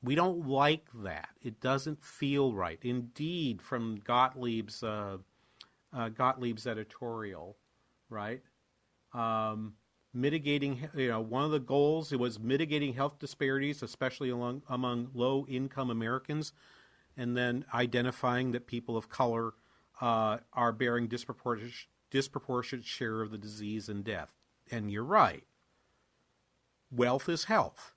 [0.03, 1.29] We don't like that.
[1.41, 2.79] It doesn't feel right.
[2.81, 5.17] Indeed, from Gottlieb's uh,
[5.95, 7.55] uh, Gottlieb's editorial,
[8.09, 8.41] right?
[9.13, 9.75] Um,
[10.13, 15.09] mitigating, you know, one of the goals it was mitigating health disparities, especially among among
[15.13, 16.51] low income Americans,
[17.15, 19.53] and then identifying that people of color
[20.01, 21.73] uh, are bearing disproportionate
[22.11, 24.29] disproportionate share of the disease and death.
[24.69, 25.45] And you're right.
[26.91, 27.95] Wealth is health.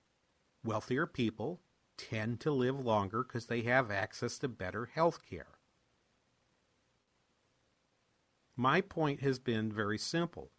[0.65, 1.61] Wealthier people
[1.99, 5.59] tend to live longer because they have access to better health care.
[8.57, 10.51] My point has been very simple.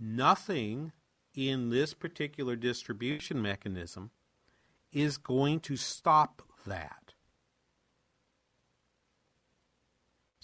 [0.00, 0.92] Nothing
[1.34, 4.10] in this particular distribution mechanism
[4.90, 7.01] is going to stop that.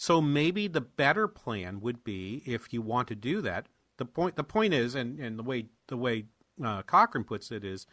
[0.01, 3.67] So maybe the better plan would be if you want to do that.
[3.97, 6.27] The point the point is, and, and the way the way
[6.65, 7.85] uh, Cochrane puts it is,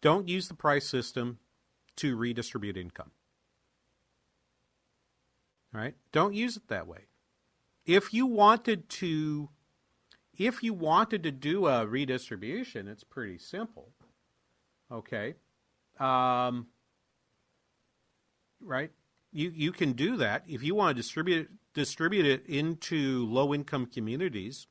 [0.00, 1.40] don't use the price system
[1.96, 3.10] to redistribute income.
[5.72, 5.96] Right?
[6.12, 7.08] Don't use it that way.
[7.84, 9.48] If you wanted to
[10.38, 13.90] if you wanted to do a redistribution, it's pretty simple.
[14.88, 15.34] Okay.
[15.98, 16.68] Um,
[18.60, 18.92] right?
[19.34, 20.44] You you can do that.
[20.46, 24.68] If you want to distribute distribute it into low income communities,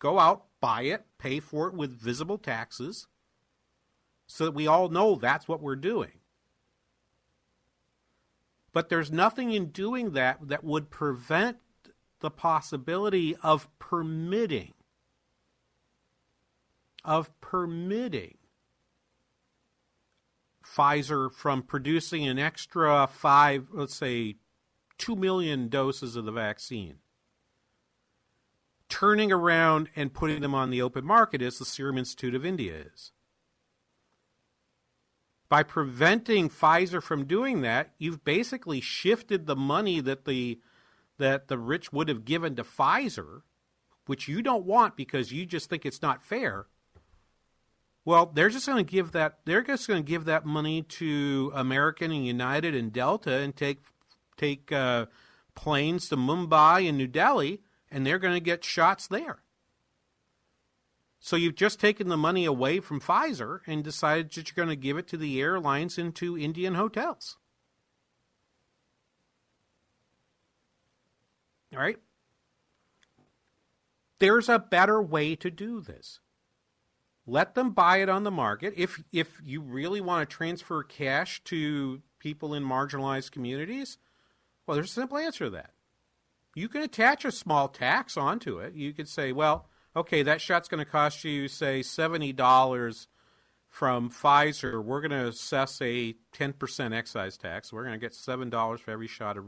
[0.00, 3.06] go out buy it, pay for it with visible taxes,
[4.26, 6.12] so that we all know that's what we're doing.
[8.72, 11.58] But there's nothing in doing that that would prevent
[12.20, 14.74] the possibility of permitting
[17.04, 18.36] of permitting
[20.64, 24.36] Pfizer from producing an extra 5 let's say
[24.98, 26.96] 2 million doses of the vaccine
[28.88, 32.74] turning around and putting them on the open market as the Serum Institute of India
[32.92, 33.12] is
[35.50, 40.60] by preventing Pfizer from doing that, you've basically shifted the money that the
[41.18, 43.42] that the rich would have given to Pfizer,
[44.06, 46.66] which you don't want because you just think it's not fair.
[48.04, 51.52] Well, they're just going to give that they're just going to give that money to
[51.54, 53.78] American and United and Delta and take
[54.36, 55.06] take uh,
[55.54, 59.42] planes to Mumbai and New Delhi, and they're going to get shots there.
[61.20, 64.80] So you've just taken the money away from Pfizer and decided that you're going to
[64.80, 67.36] give it to the airlines and to Indian hotels.
[71.74, 71.98] All right?
[74.18, 76.20] There's a better way to do this.
[77.26, 78.74] Let them buy it on the market.
[78.76, 83.98] If if you really want to transfer cash to people in marginalized communities,
[84.66, 85.72] well, there's a simple answer to that.
[86.54, 88.74] You can attach a small tax onto it.
[88.74, 93.06] You could say, well, okay, that shot's going to cost you, say, $70
[93.68, 94.82] from Pfizer.
[94.82, 97.72] We're going to assess a 10% excise tax.
[97.72, 99.44] We're going to get $7 for every shot a,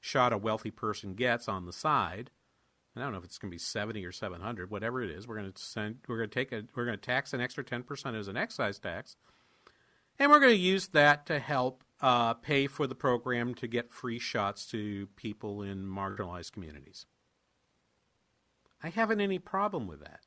[0.00, 2.30] shot a wealthy person gets on the side.
[2.96, 5.28] I don't know if it's going to be 70 or 700, whatever it is.
[5.28, 7.62] We're going to send, we're going to take a, we're going to tax an extra
[7.62, 9.16] 10% as an excise tax.
[10.18, 13.92] And we're going to use that to help uh, pay for the program to get
[13.92, 17.06] free shots to people in marginalized communities.
[18.82, 20.20] I haven't any problem with that.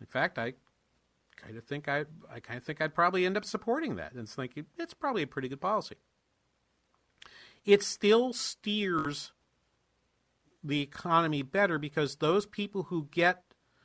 [0.00, 0.54] In fact, I
[1.36, 4.28] kind of think I I kind of think I'd probably end up supporting that and
[4.28, 5.96] thinking it's probably a pretty good policy.
[7.64, 9.32] It still steers
[10.68, 13.42] the economy better because those people who get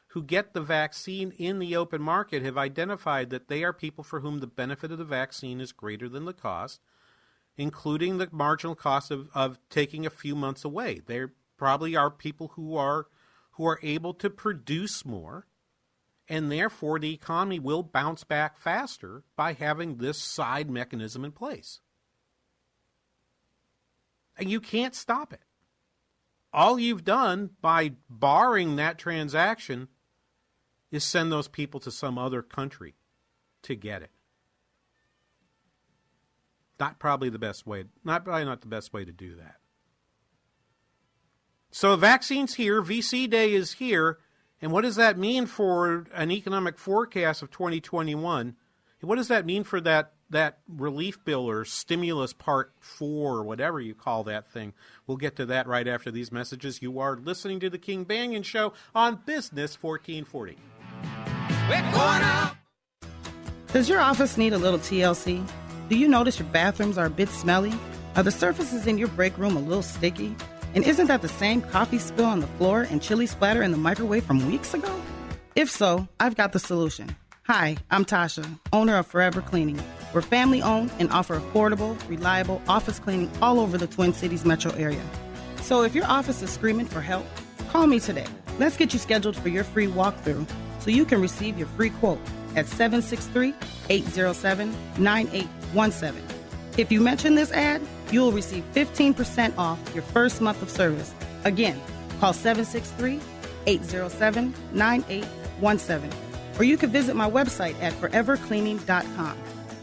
[0.07, 4.19] who get the vaccine in the open market have identified that they are people for
[4.19, 6.79] whom the benefit of the vaccine is greater than the cost,
[7.57, 11.01] including the marginal cost of, of taking a few months away.
[11.03, 13.07] There probably are people who are
[13.51, 15.47] who are able to produce more,
[16.27, 21.79] and therefore the economy will bounce back faster by having this side mechanism in place.
[24.37, 25.41] And you can't stop it.
[26.53, 29.87] All you've done by barring that transaction
[30.91, 32.93] is send those people to some other country
[33.63, 34.11] to get it.
[36.79, 39.55] Not probably the best way, not probably not the best way to do that.
[41.71, 44.19] So vaccine's here, VC Day is here,
[44.61, 48.55] and what does that mean for an economic forecast of 2021?
[49.01, 53.79] What does that mean for that that relief bill or stimulus part 4 or whatever
[53.79, 54.73] you call that thing?
[55.07, 56.81] We'll get to that right after these messages.
[56.81, 60.57] You are listening to the King Banaian show on Business 1440.
[63.71, 65.43] Does your office need a little TLC?
[65.89, 67.73] Do you notice your bathrooms are a bit smelly?
[68.15, 70.35] Are the surfaces in your break room a little sticky?
[70.75, 73.77] And isn't that the same coffee spill on the floor and chili splatter in the
[73.77, 75.01] microwave from weeks ago?
[75.55, 77.15] If so, I've got the solution.
[77.45, 79.79] Hi, I'm Tasha, owner of Forever Cleaning.
[80.13, 84.71] We're family owned and offer affordable, reliable office cleaning all over the Twin Cities metro
[84.73, 85.01] area.
[85.61, 87.25] So if your office is screaming for help,
[87.69, 88.27] call me today.
[88.59, 90.47] Let's get you scheduled for your free walkthrough
[90.79, 92.19] so you can receive your free quote
[92.55, 93.53] at 763
[93.89, 96.21] 807 9817.
[96.77, 101.13] If you mention this ad, you'll receive 15% off your first month of service.
[101.43, 101.79] Again,
[102.19, 103.19] call 763
[103.65, 106.09] 807 9817.
[106.59, 109.37] Or you can visit my website at forevercleaning.com.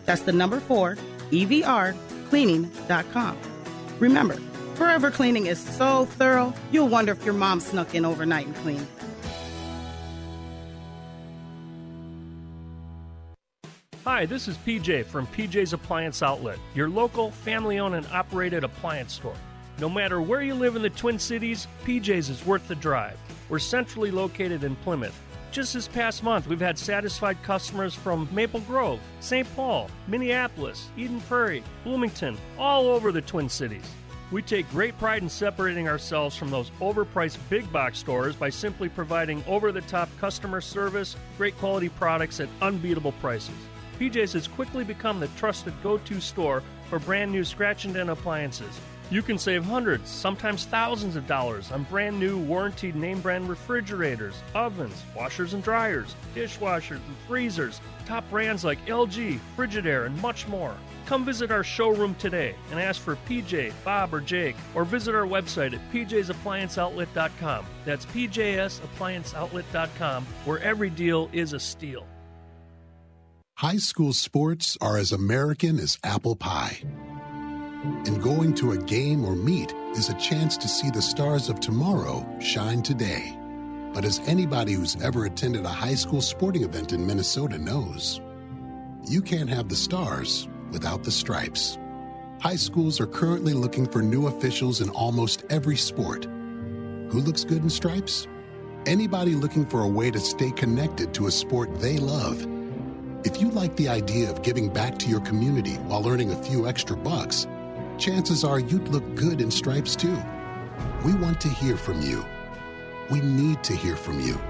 [0.05, 0.97] That's the number four,
[1.31, 1.97] EVR,
[2.29, 3.39] cleaning.com.
[3.99, 4.37] Remember,
[4.75, 8.87] Forever Cleaning is so thorough, you'll wonder if your mom snuck in overnight and cleaned.
[14.05, 19.13] Hi, this is PJ from PJ's Appliance Outlet, your local family owned and operated appliance
[19.13, 19.37] store.
[19.79, 23.19] No matter where you live in the Twin Cities, PJ's is worth the drive.
[23.51, 25.19] We're centrally located in Plymouth.
[25.51, 29.49] Just this past month, we've had satisfied customers from Maple Grove, St.
[29.57, 33.83] Paul, Minneapolis, Eden Prairie, Bloomington, all over the Twin Cities.
[34.31, 38.89] We take great pride in separating ourselves from those overpriced big box stores by simply
[38.89, 43.57] providing over the top customer service, great quality products at unbeatable prices.
[43.99, 48.09] PJ's has quickly become the trusted go to store for brand new scratch and dent
[48.09, 48.79] appliances.
[49.11, 54.37] You can save hundreds, sometimes thousands of dollars on brand new warranted name brand refrigerators,
[54.55, 60.77] ovens, washers and dryers, dishwashers and freezers, top brands like LG, Frigidaire, and much more.
[61.07, 65.27] Come visit our showroom today and ask for PJ, Bob, or Jake, or visit our
[65.27, 67.67] website at pjsapplianceoutlet.com.
[67.85, 72.07] That's pjsapplianceoutlet.com, where every deal is a steal.
[73.57, 76.79] High school sports are as American as apple pie.
[77.83, 81.61] And going to a game or meet is a chance to see the stars of
[81.61, 83.37] tomorrow shine today.
[83.95, 88.21] But as anybody who's ever attended a high school sporting event in Minnesota knows,
[89.09, 91.79] you can't have the stars without the stripes.
[92.41, 96.25] High schools are currently looking for new officials in almost every sport.
[96.25, 98.29] Who looks good in stripes?
[98.87, 102.47] Anybody looking for a way to stay connected to a sport they love.
[103.25, 106.67] If you like the idea of giving back to your community while earning a few
[106.67, 107.47] extra bucks,
[108.01, 110.19] chances are you'd look good in stripes too.
[111.05, 112.25] We want to hear from you.
[113.11, 114.41] We need to hear from you.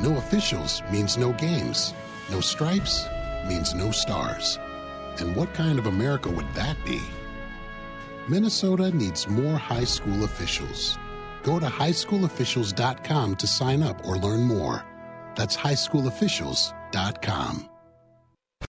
[0.00, 1.92] No officials means no games.
[2.30, 3.06] No stripes
[3.46, 4.58] means no stars.
[5.20, 7.00] And what kind of America would that be?
[8.28, 10.98] Minnesota needs more high school officials.
[11.42, 14.82] Go to highschoolofficials.com to sign up or learn more.
[15.36, 17.68] That's highschoolofficials.com.